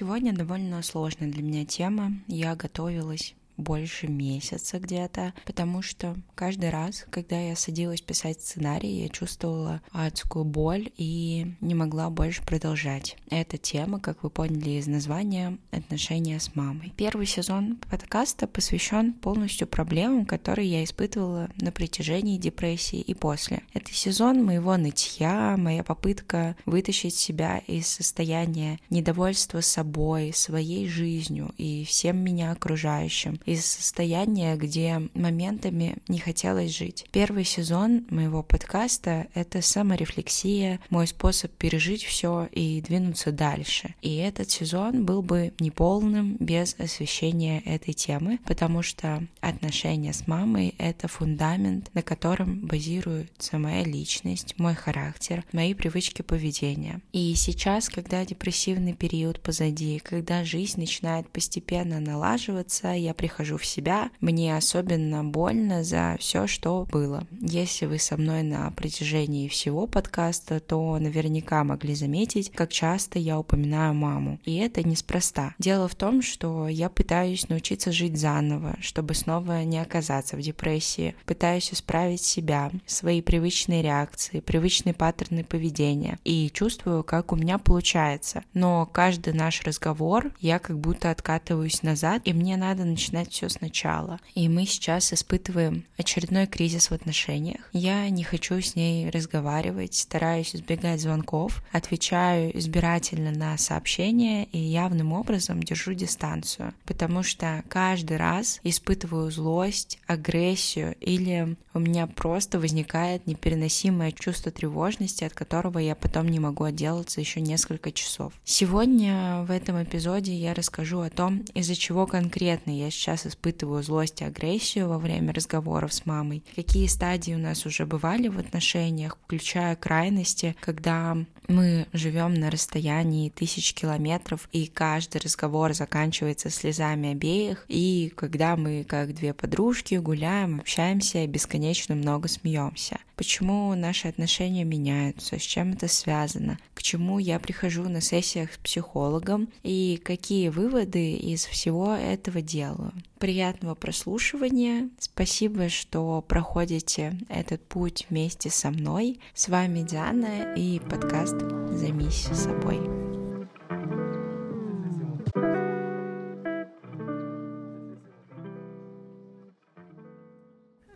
Сегодня 0.00 0.32
довольно 0.32 0.80
сложная 0.80 1.30
для 1.30 1.42
меня 1.42 1.66
тема. 1.66 2.12
Я 2.26 2.56
готовилась 2.56 3.34
больше 3.60 4.08
месяца 4.08 4.78
где-то, 4.78 5.34
потому 5.44 5.82
что 5.82 6.16
каждый 6.34 6.70
раз, 6.70 7.06
когда 7.10 7.38
я 7.38 7.56
садилась 7.56 8.00
писать 8.00 8.40
сценарий, 8.40 9.02
я 9.02 9.08
чувствовала 9.08 9.82
адскую 9.92 10.44
боль 10.44 10.90
и 10.96 11.54
не 11.60 11.74
могла 11.74 12.10
больше 12.10 12.44
продолжать. 12.44 13.16
Эта 13.30 13.58
тема, 13.58 14.00
как 14.00 14.22
вы 14.22 14.30
поняли 14.30 14.70
из 14.70 14.86
названия, 14.86 15.58
отношения 15.70 16.40
с 16.40 16.54
мамой. 16.54 16.92
Первый 16.96 17.26
сезон 17.26 17.76
подкаста 17.90 18.46
посвящен 18.46 19.12
полностью 19.12 19.66
проблемам, 19.66 20.26
которые 20.26 20.68
я 20.68 20.84
испытывала 20.84 21.48
на 21.56 21.72
протяжении 21.72 22.38
депрессии 22.38 23.00
и 23.00 23.14
после. 23.14 23.62
Это 23.74 23.92
сезон 23.92 24.44
моего 24.44 24.76
нытья, 24.76 25.56
моя 25.56 25.84
попытка 25.84 26.56
вытащить 26.66 27.14
себя 27.14 27.58
из 27.66 27.86
состояния 27.86 28.78
недовольства 28.90 29.60
собой, 29.60 30.32
своей 30.34 30.88
жизнью 30.88 31.52
и 31.56 31.84
всем 31.84 32.18
меня 32.18 32.52
окружающим, 32.52 33.38
из 33.50 33.66
состояния, 33.66 34.54
где 34.54 35.02
моментами 35.14 35.96
не 36.06 36.20
хотелось 36.20 36.70
жить. 36.70 37.04
Первый 37.10 37.44
сезон 37.44 38.06
моего 38.08 38.44
подкаста— 38.44 39.26
это 39.34 39.60
саморефлексия, 39.60 40.78
мой 40.88 41.08
способ 41.08 41.50
пережить 41.54 42.04
все 42.04 42.48
и 42.52 42.80
двинуться 42.80 43.32
дальше. 43.32 43.96
И 44.02 44.16
этот 44.18 44.52
сезон 44.52 45.04
был 45.04 45.20
бы 45.22 45.52
неполным 45.58 46.36
без 46.38 46.76
освещения 46.78 47.60
этой 47.64 47.92
темы, 47.92 48.38
потому 48.46 48.82
что 48.82 49.26
отношения 49.40 50.12
с 50.12 50.28
мамой— 50.28 50.76
это 50.78 51.08
фундамент, 51.08 51.90
на 51.92 52.02
котором 52.02 52.68
базируется 52.68 53.58
моя 53.58 53.82
личность, 53.82 54.54
мой 54.58 54.76
характер, 54.76 55.44
мои 55.50 55.74
привычки 55.74 56.22
поведения. 56.22 57.00
И 57.12 57.34
сейчас, 57.34 57.88
когда 57.88 58.24
депрессивный 58.24 58.94
период 58.94 59.40
позади, 59.40 59.98
когда 59.98 60.44
жизнь 60.44 60.78
начинает 60.78 61.28
постепенно 61.30 61.98
налаживаться, 61.98 62.92
я 62.92 63.12
прихожу 63.12 63.39
прихожу 63.40 63.56
в 63.56 63.64
себя, 63.64 64.10
мне 64.20 64.54
особенно 64.56 65.24
больно 65.24 65.82
за 65.82 66.16
все, 66.18 66.46
что 66.46 66.86
было. 66.90 67.26
Если 67.40 67.86
вы 67.86 67.98
со 67.98 68.16
мной 68.16 68.42
на 68.42 68.70
протяжении 68.72 69.48
всего 69.48 69.86
подкаста, 69.86 70.60
то 70.60 70.98
наверняка 70.98 71.64
могли 71.64 71.94
заметить, 71.94 72.52
как 72.52 72.70
часто 72.70 73.18
я 73.18 73.38
упоминаю 73.38 73.94
маму. 73.94 74.38
И 74.44 74.56
это 74.56 74.86
неспроста. 74.86 75.54
Дело 75.58 75.88
в 75.88 75.94
том, 75.94 76.20
что 76.20 76.68
я 76.68 76.90
пытаюсь 76.90 77.48
научиться 77.48 77.92
жить 77.92 78.18
заново, 78.18 78.76
чтобы 78.80 79.14
снова 79.14 79.64
не 79.64 79.78
оказаться 79.78 80.36
в 80.36 80.40
депрессии. 80.40 81.14
Пытаюсь 81.24 81.72
исправить 81.72 82.22
себя, 82.22 82.70
свои 82.86 83.22
привычные 83.22 83.82
реакции, 83.82 84.40
привычные 84.40 84.92
паттерны 84.92 85.44
поведения. 85.44 86.18
И 86.24 86.50
чувствую, 86.52 87.04
как 87.04 87.32
у 87.32 87.36
меня 87.36 87.56
получается. 87.56 88.42
Но 88.52 88.86
каждый 88.86 89.32
наш 89.32 89.62
разговор 89.62 90.32
я 90.40 90.58
как 90.58 90.78
будто 90.78 91.10
откатываюсь 91.10 91.82
назад, 91.82 92.22
и 92.24 92.32
мне 92.34 92.56
надо 92.56 92.84
начинать 92.84 93.29
все 93.30 93.48
сначала. 93.48 94.20
И 94.34 94.48
мы 94.48 94.66
сейчас 94.66 95.12
испытываем 95.12 95.84
очередной 95.96 96.46
кризис 96.46 96.90
в 96.90 96.94
отношениях. 96.94 97.68
Я 97.72 98.08
не 98.10 98.24
хочу 98.24 98.60
с 98.60 98.76
ней 98.76 99.10
разговаривать, 99.10 99.94
стараюсь 99.94 100.54
избегать 100.54 101.00
звонков, 101.00 101.62
отвечаю 101.72 102.56
избирательно 102.58 103.30
на 103.30 103.56
сообщения 103.58 104.44
и 104.44 104.58
явным 104.58 105.12
образом 105.12 105.62
держу 105.62 105.94
дистанцию, 105.94 106.74
потому 106.84 107.22
что 107.22 107.64
каждый 107.68 108.16
раз 108.16 108.60
испытываю 108.62 109.30
злость, 109.30 109.98
агрессию 110.06 110.94
или 111.00 111.56
у 111.72 111.78
меня 111.78 112.06
просто 112.06 112.58
возникает 112.58 113.26
непереносимое 113.26 114.12
чувство 114.12 114.50
тревожности, 114.52 115.24
от 115.24 115.32
которого 115.32 115.78
я 115.78 115.94
потом 115.94 116.28
не 116.28 116.40
могу 116.40 116.64
отделаться 116.64 117.20
еще 117.20 117.40
несколько 117.40 117.92
часов. 117.92 118.32
Сегодня 118.44 119.44
в 119.46 119.50
этом 119.50 119.82
эпизоде 119.82 120.34
я 120.34 120.54
расскажу 120.54 121.00
о 121.00 121.10
том, 121.10 121.44
из-за 121.54 121.76
чего 121.76 122.06
конкретно 122.06 122.70
я 122.70 122.90
сейчас 122.90 123.09
сейчас 123.10 123.26
испытываю 123.26 123.82
злость 123.82 124.20
и 124.20 124.24
агрессию 124.24 124.88
во 124.88 124.98
время 124.98 125.32
разговоров 125.32 125.92
с 125.92 126.06
мамой, 126.06 126.42
какие 126.54 126.86
стадии 126.86 127.32
у 127.32 127.38
нас 127.38 127.66
уже 127.66 127.86
бывали 127.86 128.28
в 128.28 128.38
отношениях, 128.38 129.18
включая 129.24 129.74
крайности, 129.76 130.54
когда 130.60 131.16
мы 131.48 131.86
живем 131.92 132.34
на 132.34 132.50
расстоянии 132.50 133.30
тысяч 133.30 133.74
километров, 133.74 134.48
и 134.52 134.66
каждый 134.66 135.20
разговор 135.20 135.74
заканчивается 135.74 136.50
слезами 136.50 137.10
обеих, 137.10 137.64
и 137.68 138.12
когда 138.14 138.56
мы, 138.56 138.84
как 138.84 139.14
две 139.14 139.34
подружки, 139.34 139.96
гуляем, 139.96 140.60
общаемся 140.60 141.24
и 141.24 141.26
бесконечно 141.26 141.94
много 141.94 142.28
смеемся. 142.28 142.98
Почему 143.16 143.74
наши 143.74 144.08
отношения 144.08 144.64
меняются, 144.64 145.38
с 145.38 145.42
чем 145.42 145.72
это 145.72 145.88
связано, 145.88 146.58
к 146.74 146.82
чему 146.82 147.18
я 147.18 147.38
прихожу 147.38 147.88
на 147.88 148.00
сессиях 148.00 148.52
с 148.54 148.56
психологом 148.56 149.50
и 149.62 150.00
какие 150.02 150.48
выводы 150.48 151.12
из 151.12 151.44
всего 151.44 151.94
этого 151.94 152.40
делаю. 152.40 152.92
Приятного 153.18 153.74
прослушивания. 153.74 154.90
Спасибо, 154.98 155.68
что 155.68 156.22
проходите 156.22 157.18
этот 157.28 157.62
путь 157.66 158.06
вместе 158.08 158.50
со 158.50 158.70
мной. 158.70 159.20
С 159.34 159.48
вами 159.48 159.82
Диана 159.82 160.54
и 160.54 160.78
подкаст 160.80 161.36
«Займись 161.70 162.28
собой». 162.32 162.80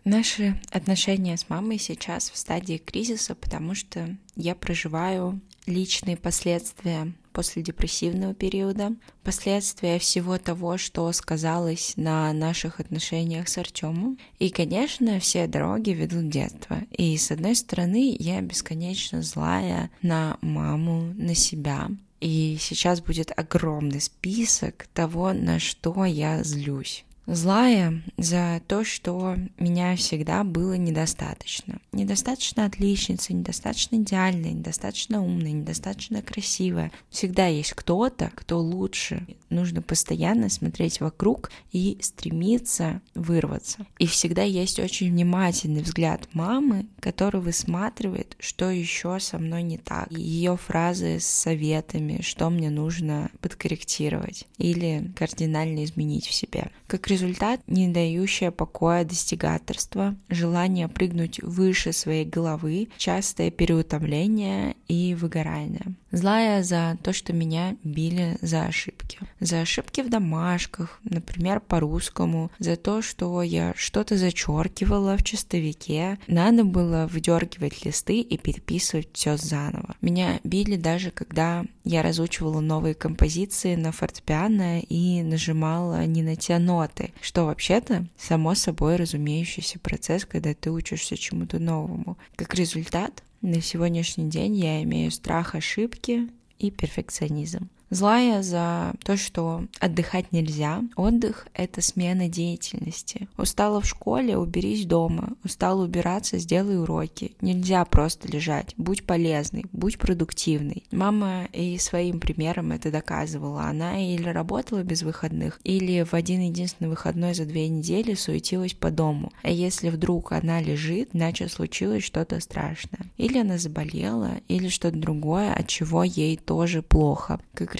Наши 0.05 0.61
отношения 0.71 1.35
с 1.35 1.49
мамой 1.49 1.79
сейчас 1.79 2.29
в 2.29 2.37
стадии 2.37 2.77
кризиса, 2.77 3.33
потому 3.33 3.73
что 3.73 4.15
я 4.35 4.53
проживаю 4.53 5.41
личные 5.65 6.15
последствия 6.15 7.11
после 7.35 7.61
депрессивного 7.61 8.33
периода, 8.33 8.95
последствия 9.23 9.99
всего 9.99 10.37
того, 10.37 10.77
что 10.77 11.11
сказалось 11.11 11.93
на 11.97 12.31
наших 12.31 12.79
отношениях 12.79 13.49
с 13.49 13.57
Артемом. 13.57 14.17
И, 14.39 14.49
конечно, 14.49 15.19
все 15.19 15.45
дороги 15.45 15.89
ведут 15.89 16.29
детство. 16.29 16.77
И, 16.91 17.17
с 17.17 17.31
одной 17.31 17.55
стороны, 17.55 18.15
я 18.17 18.39
бесконечно 18.39 19.21
злая 19.21 19.91
на 20.01 20.37
маму, 20.41 21.13
на 21.17 21.35
себя, 21.35 21.89
и 22.21 22.57
сейчас 22.59 23.01
будет 23.01 23.31
огромный 23.37 24.01
список 24.01 24.87
того, 24.93 25.33
на 25.33 25.59
что 25.59 26.05
я 26.05 26.41
злюсь 26.43 27.05
злая 27.27 28.01
за 28.17 28.61
то, 28.67 28.83
что 28.83 29.35
меня 29.57 29.95
всегда 29.95 30.43
было 30.43 30.73
недостаточно. 30.73 31.79
Недостаточно 31.91 32.65
отличница, 32.65 33.33
недостаточно 33.33 33.97
идеальная, 33.97 34.51
недостаточно 34.51 35.23
умная, 35.23 35.51
недостаточно 35.51 36.21
красивая. 36.21 36.91
Всегда 37.09 37.47
есть 37.47 37.73
кто-то, 37.73 38.31
кто 38.35 38.59
лучше. 38.59 39.25
Нужно 39.49 39.81
постоянно 39.81 40.49
смотреть 40.49 40.99
вокруг 40.99 41.51
и 41.71 41.97
стремиться 42.01 43.01
вырваться. 43.13 43.85
И 43.99 44.07
всегда 44.07 44.43
есть 44.43 44.79
очень 44.79 45.09
внимательный 45.11 45.81
взгляд 45.81 46.27
мамы, 46.33 46.87
который 46.99 47.41
высматривает, 47.41 48.35
что 48.39 48.69
еще 48.69 49.19
со 49.19 49.37
мной 49.37 49.63
не 49.63 49.77
так. 49.77 50.11
Ее 50.11 50.57
фразы 50.57 51.19
с 51.19 51.25
советами, 51.25 52.21
что 52.21 52.49
мне 52.49 52.69
нужно 52.69 53.29
подкорректировать 53.41 54.47
или 54.57 55.11
кардинально 55.15 55.83
изменить 55.85 56.27
в 56.27 56.33
себе. 56.33 56.71
Как 56.87 57.07
результат 57.15 57.61
не 57.67 57.87
дающее 57.87 58.51
покоя 58.51 59.05
достигаторство, 59.05 60.15
желание 60.29 60.87
прыгнуть 60.87 61.39
выше 61.41 61.93
своей 61.93 62.25
головы, 62.25 62.89
частое 62.97 63.51
переутомление 63.51 64.75
и 64.87 65.15
выгорание. 65.15 65.95
Злая 66.11 66.63
за 66.63 66.97
то, 67.03 67.11
что 67.11 67.33
меня 67.33 67.75
били 67.83 68.37
за 68.41 68.65
ошибки. 68.65 69.19
За 69.39 69.61
ошибки 69.61 70.01
в 70.01 70.09
домашках, 70.09 70.99
например, 71.03 71.59
по-русскому, 71.59 72.51
за 72.59 72.75
то, 72.77 73.01
что 73.01 73.41
я 73.41 73.73
что-то 73.75 74.17
зачеркивала 74.17 75.17
в 75.17 75.23
чистовике, 75.23 76.17
надо 76.27 76.63
было 76.63 77.09
выдергивать 77.11 77.83
листы 77.85 78.21
и 78.21 78.37
переписывать 78.37 79.09
все 79.13 79.35
заново. 79.37 79.95
Меня 80.01 80.39
били 80.43 80.77
даже 80.77 81.11
когда 81.11 81.65
я 81.83 82.01
разучивала 82.01 82.61
новые 82.61 82.95
композиции 82.95 83.75
на 83.75 83.91
фортепиано 83.91 84.79
и 84.79 85.21
нажимала 85.21 86.05
не 86.05 86.23
на 86.23 86.35
те 86.35 86.57
ноты, 86.59 87.04
что 87.21 87.45
вообще-то 87.45 88.05
само 88.17 88.55
собой 88.55 88.95
разумеющийся 88.95 89.79
процесс, 89.79 90.25
когда 90.25 90.53
ты 90.53 90.71
учишься 90.71 91.17
чему-то 91.17 91.59
новому. 91.59 92.17
Как 92.35 92.53
результат, 92.55 93.23
на 93.41 93.61
сегодняшний 93.61 94.29
день 94.29 94.55
я 94.55 94.81
имею 94.83 95.11
страх 95.11 95.55
ошибки 95.55 96.29
и 96.59 96.71
перфекционизм. 96.71 97.69
Злая 97.95 98.43
за 98.43 98.91
то, 99.05 99.15
что 99.15 99.63
отдыхать 99.79 100.33
нельзя. 100.33 100.83
Отдых— 100.97 101.47
это 101.53 101.81
смена 101.81 102.27
деятельности. 102.27 103.29
Устала 103.37 103.79
в 103.79 103.87
школе— 103.87 104.37
уберись 104.37 104.85
дома. 104.85 105.29
Устала 105.45 105.85
убираться— 105.85 106.37
сделай 106.39 106.77
уроки. 106.77 107.37
Нельзя 107.39 107.85
просто 107.85 108.29
лежать. 108.29 108.73
Будь 108.75 109.05
полезный, 109.05 109.65
будь 109.71 109.97
продуктивный. 109.97 110.83
Мама 110.91 111.45
и 111.53 111.77
своим 111.77 112.19
примером 112.19 112.73
это 112.73 112.91
доказывала. 112.91 113.61
Она 113.61 113.97
или 114.13 114.27
работала 114.27 114.83
без 114.83 115.03
выходных, 115.03 115.61
или 115.63 116.03
в 116.03 116.13
один 116.13 116.41
единственный 116.41 116.89
выходной 116.89 117.33
за 117.33 117.45
две 117.45 117.69
недели 117.69 118.13
суетилась 118.15 118.73
по 118.73 118.91
дому. 118.91 119.31
А 119.41 119.49
если 119.49 119.87
вдруг 119.87 120.33
она 120.33 120.59
лежит, 120.59 121.11
значит 121.13 121.49
случилось 121.49 122.03
что-то 122.03 122.41
страшное. 122.41 123.09
Или 123.15 123.37
она 123.37 123.57
заболела, 123.57 124.31
или 124.49 124.67
что-то 124.67 124.97
другое, 124.97 125.53
от 125.53 125.69
чего 125.69 126.03
ей 126.03 126.35
тоже 126.35 126.81
плохо. 126.81 127.39
Как 127.53 127.73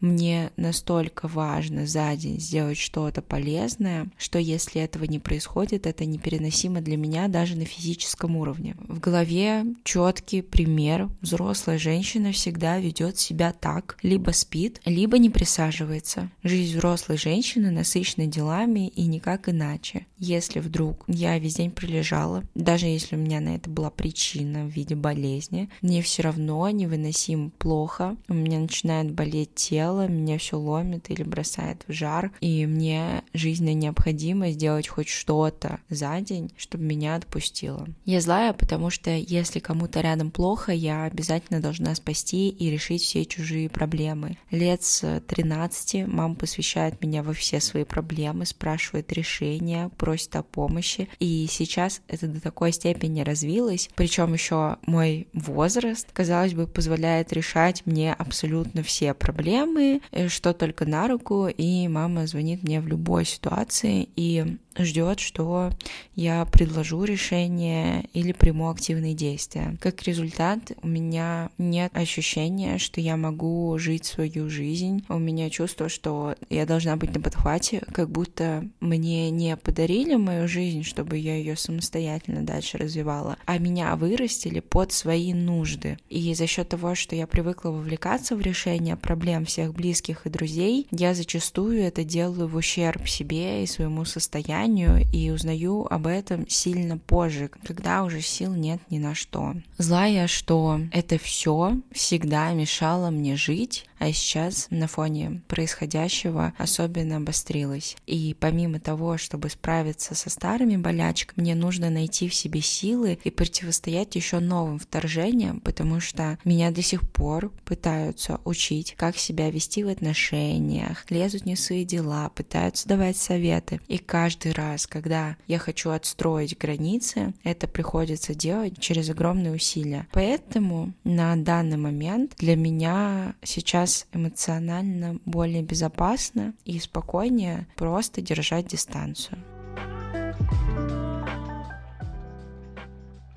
мне 0.00 0.50
настолько 0.56 1.28
важно 1.28 1.86
за 1.86 2.14
день 2.16 2.40
сделать 2.40 2.78
что-то 2.78 3.22
полезное, 3.22 4.08
что 4.16 4.38
если 4.38 4.80
этого 4.80 5.04
не 5.04 5.18
происходит, 5.18 5.86
это 5.86 6.04
непереносимо 6.04 6.80
для 6.80 6.96
меня 6.96 7.28
даже 7.28 7.56
на 7.56 7.64
физическом 7.64 8.36
уровне. 8.36 8.76
В 8.88 9.00
голове 9.00 9.64
четкий 9.84 10.42
пример. 10.42 11.08
Взрослая 11.20 11.78
женщина 11.78 12.32
всегда 12.32 12.78
ведет 12.78 13.18
себя 13.18 13.52
так, 13.52 13.98
либо 14.02 14.30
спит, 14.30 14.80
либо 14.84 15.18
не 15.18 15.30
присаживается. 15.30 16.30
Жизнь 16.42 16.76
взрослой 16.76 17.16
женщины 17.16 17.70
насыщена 17.70 18.26
делами 18.26 18.88
и 18.88 19.06
никак 19.06 19.48
иначе. 19.48 20.06
Если 20.18 20.60
вдруг 20.60 21.04
я 21.08 21.38
весь 21.38 21.56
день 21.56 21.70
пролежала, 21.70 22.42
даже 22.54 22.86
если 22.86 23.16
у 23.16 23.18
меня 23.18 23.40
на 23.40 23.56
это 23.56 23.68
была 23.68 23.90
причина 23.90 24.64
в 24.64 24.70
виде 24.70 24.94
болезни, 24.94 25.68
мне 25.82 26.02
все 26.02 26.22
равно 26.22 26.68
невыносимо 26.70 27.50
плохо, 27.50 28.16
у 28.28 28.34
меня 28.34 28.58
начинает 28.58 29.12
болеть 29.12 29.25
тело, 29.44 30.06
меня 30.06 30.38
все 30.38 30.58
ломит 30.58 31.10
или 31.10 31.22
бросает 31.22 31.84
в 31.86 31.92
жар, 31.92 32.32
и 32.40 32.66
мне 32.66 33.22
жизненно 33.32 33.74
необходимо 33.74 34.50
сделать 34.50 34.88
хоть 34.88 35.08
что-то 35.08 35.80
за 35.88 36.20
день, 36.20 36.52
чтобы 36.56 36.84
меня 36.84 37.16
отпустило. 37.16 37.86
Я 38.04 38.20
злая, 38.20 38.52
потому 38.52 38.90
что 38.90 39.10
если 39.10 39.58
кому-то 39.58 40.00
рядом 40.00 40.30
плохо, 40.30 40.72
я 40.72 41.04
обязательно 41.04 41.60
должна 41.60 41.94
спасти 41.94 42.48
и 42.48 42.70
решить 42.70 43.02
все 43.02 43.24
чужие 43.24 43.68
проблемы. 43.68 44.38
Лет 44.50 44.82
с 44.82 45.20
13 45.26 46.06
мама 46.06 46.34
посвящает 46.34 47.00
меня 47.02 47.22
во 47.22 47.32
все 47.32 47.60
свои 47.60 47.84
проблемы, 47.84 48.46
спрашивает 48.46 49.12
решения, 49.12 49.90
просит 49.96 50.36
о 50.36 50.42
помощи, 50.42 51.08
и 51.18 51.46
сейчас 51.50 52.02
это 52.08 52.26
до 52.26 52.40
такой 52.40 52.72
степени 52.72 53.22
развилось, 53.22 53.88
причем 53.94 54.32
еще 54.32 54.76
мой 54.86 55.28
возраст, 55.32 56.08
казалось 56.12 56.54
бы, 56.54 56.66
позволяет 56.66 57.32
решать 57.32 57.84
мне 57.86 58.12
абсолютно 58.12 58.82
все 58.82 59.14
проблемы, 59.16 60.00
э, 60.12 60.28
что 60.28 60.52
только 60.52 60.86
на 60.86 61.08
руку, 61.08 61.48
и 61.48 61.88
мама 61.88 62.26
звонит 62.26 62.62
мне 62.62 62.80
в 62.80 62.86
любой 62.86 63.24
ситуации, 63.24 64.08
и 64.16 64.58
ждет, 64.78 65.20
что 65.20 65.70
я 66.14 66.44
предложу 66.46 67.04
решение 67.04 68.08
или 68.12 68.32
приму 68.32 68.70
активные 68.70 69.14
действия. 69.14 69.76
Как 69.80 70.02
результат, 70.02 70.72
у 70.82 70.86
меня 70.86 71.50
нет 71.58 71.90
ощущения, 71.94 72.78
что 72.78 73.00
я 73.00 73.16
могу 73.16 73.76
жить 73.78 74.04
свою 74.04 74.48
жизнь. 74.50 75.04
У 75.08 75.18
меня 75.18 75.50
чувство, 75.50 75.88
что 75.88 76.34
я 76.50 76.66
должна 76.66 76.96
быть 76.96 77.14
на 77.14 77.20
подхвате, 77.20 77.82
как 77.92 78.10
будто 78.10 78.68
мне 78.80 79.30
не 79.30 79.56
подарили 79.56 80.16
мою 80.16 80.48
жизнь, 80.48 80.82
чтобы 80.82 81.18
я 81.18 81.36
ее 81.36 81.56
самостоятельно 81.56 82.42
дальше 82.42 82.78
развивала, 82.78 83.36
а 83.44 83.58
меня 83.58 83.94
вырастили 83.96 84.60
под 84.60 84.92
свои 84.92 85.32
нужды. 85.32 85.98
И 86.08 86.34
за 86.34 86.46
счет 86.46 86.68
того, 86.68 86.94
что 86.94 87.14
я 87.14 87.26
привыкла 87.26 87.70
вовлекаться 87.70 88.36
в 88.36 88.40
решение 88.40 88.96
проблем 88.96 89.44
всех 89.44 89.74
близких 89.74 90.26
и 90.26 90.30
друзей, 90.30 90.86
я 90.90 91.14
зачастую 91.14 91.82
это 91.82 92.04
делаю 92.04 92.48
в 92.48 92.56
ущерб 92.56 93.08
себе 93.08 93.62
и 93.62 93.66
своему 93.66 94.04
состоянию, 94.04 94.65
состоянию 94.66 95.06
и 95.12 95.30
узнаю 95.30 95.86
об 95.88 96.06
этом 96.06 96.48
сильно 96.48 96.98
позже, 96.98 97.50
когда 97.64 98.02
уже 98.02 98.20
сил 98.20 98.54
нет 98.54 98.80
ни 98.90 98.98
на 98.98 99.14
что. 99.14 99.54
Злая, 99.78 100.26
что 100.26 100.80
это 100.92 101.18
все 101.18 101.78
всегда 101.92 102.52
мешало 102.52 103.10
мне 103.10 103.36
жить, 103.36 103.86
а 103.98 104.12
сейчас 104.12 104.66
на 104.70 104.88
фоне 104.88 105.42
происходящего 105.48 106.52
особенно 106.58 107.16
обострилось. 107.16 107.96
И 108.06 108.36
помимо 108.38 108.78
того, 108.78 109.16
чтобы 109.16 109.48
справиться 109.48 110.14
со 110.14 110.28
старыми 110.28 110.76
болячками, 110.76 111.42
мне 111.42 111.54
нужно 111.54 111.90
найти 111.90 112.28
в 112.28 112.34
себе 112.34 112.60
силы 112.60 113.18
и 113.24 113.30
противостоять 113.30 114.14
еще 114.16 114.38
новым 114.38 114.78
вторжениям, 114.78 115.60
потому 115.60 116.00
что 116.00 116.38
меня 116.44 116.70
до 116.70 116.82
сих 116.82 117.08
пор 117.10 117.50
пытаются 117.64 118.40
учить, 118.44 118.94
как 118.96 119.16
себя 119.16 119.50
вести 119.50 119.84
в 119.84 119.88
отношениях, 119.88 121.04
лезут 121.10 121.46
не 121.46 121.56
свои 121.56 121.84
дела, 121.84 122.28
пытаются 122.30 122.88
давать 122.88 123.16
советы. 123.16 123.80
И 123.88 123.98
каждый 123.98 124.52
раз, 124.56 124.86
когда 124.86 125.36
я 125.46 125.58
хочу 125.58 125.90
отстроить 125.90 126.58
границы, 126.58 127.34
это 127.44 127.68
приходится 127.68 128.34
делать 128.34 128.78
через 128.78 129.10
огромные 129.10 129.52
усилия. 129.52 130.06
Поэтому 130.12 130.92
на 131.04 131.36
данный 131.36 131.76
момент 131.76 132.34
для 132.38 132.56
меня 132.56 133.34
сейчас 133.42 134.06
эмоционально 134.12 135.18
более 135.24 135.62
безопасно 135.62 136.54
и 136.64 136.78
спокойнее 136.78 137.66
просто 137.76 138.20
держать 138.20 138.66
дистанцию. 138.66 139.38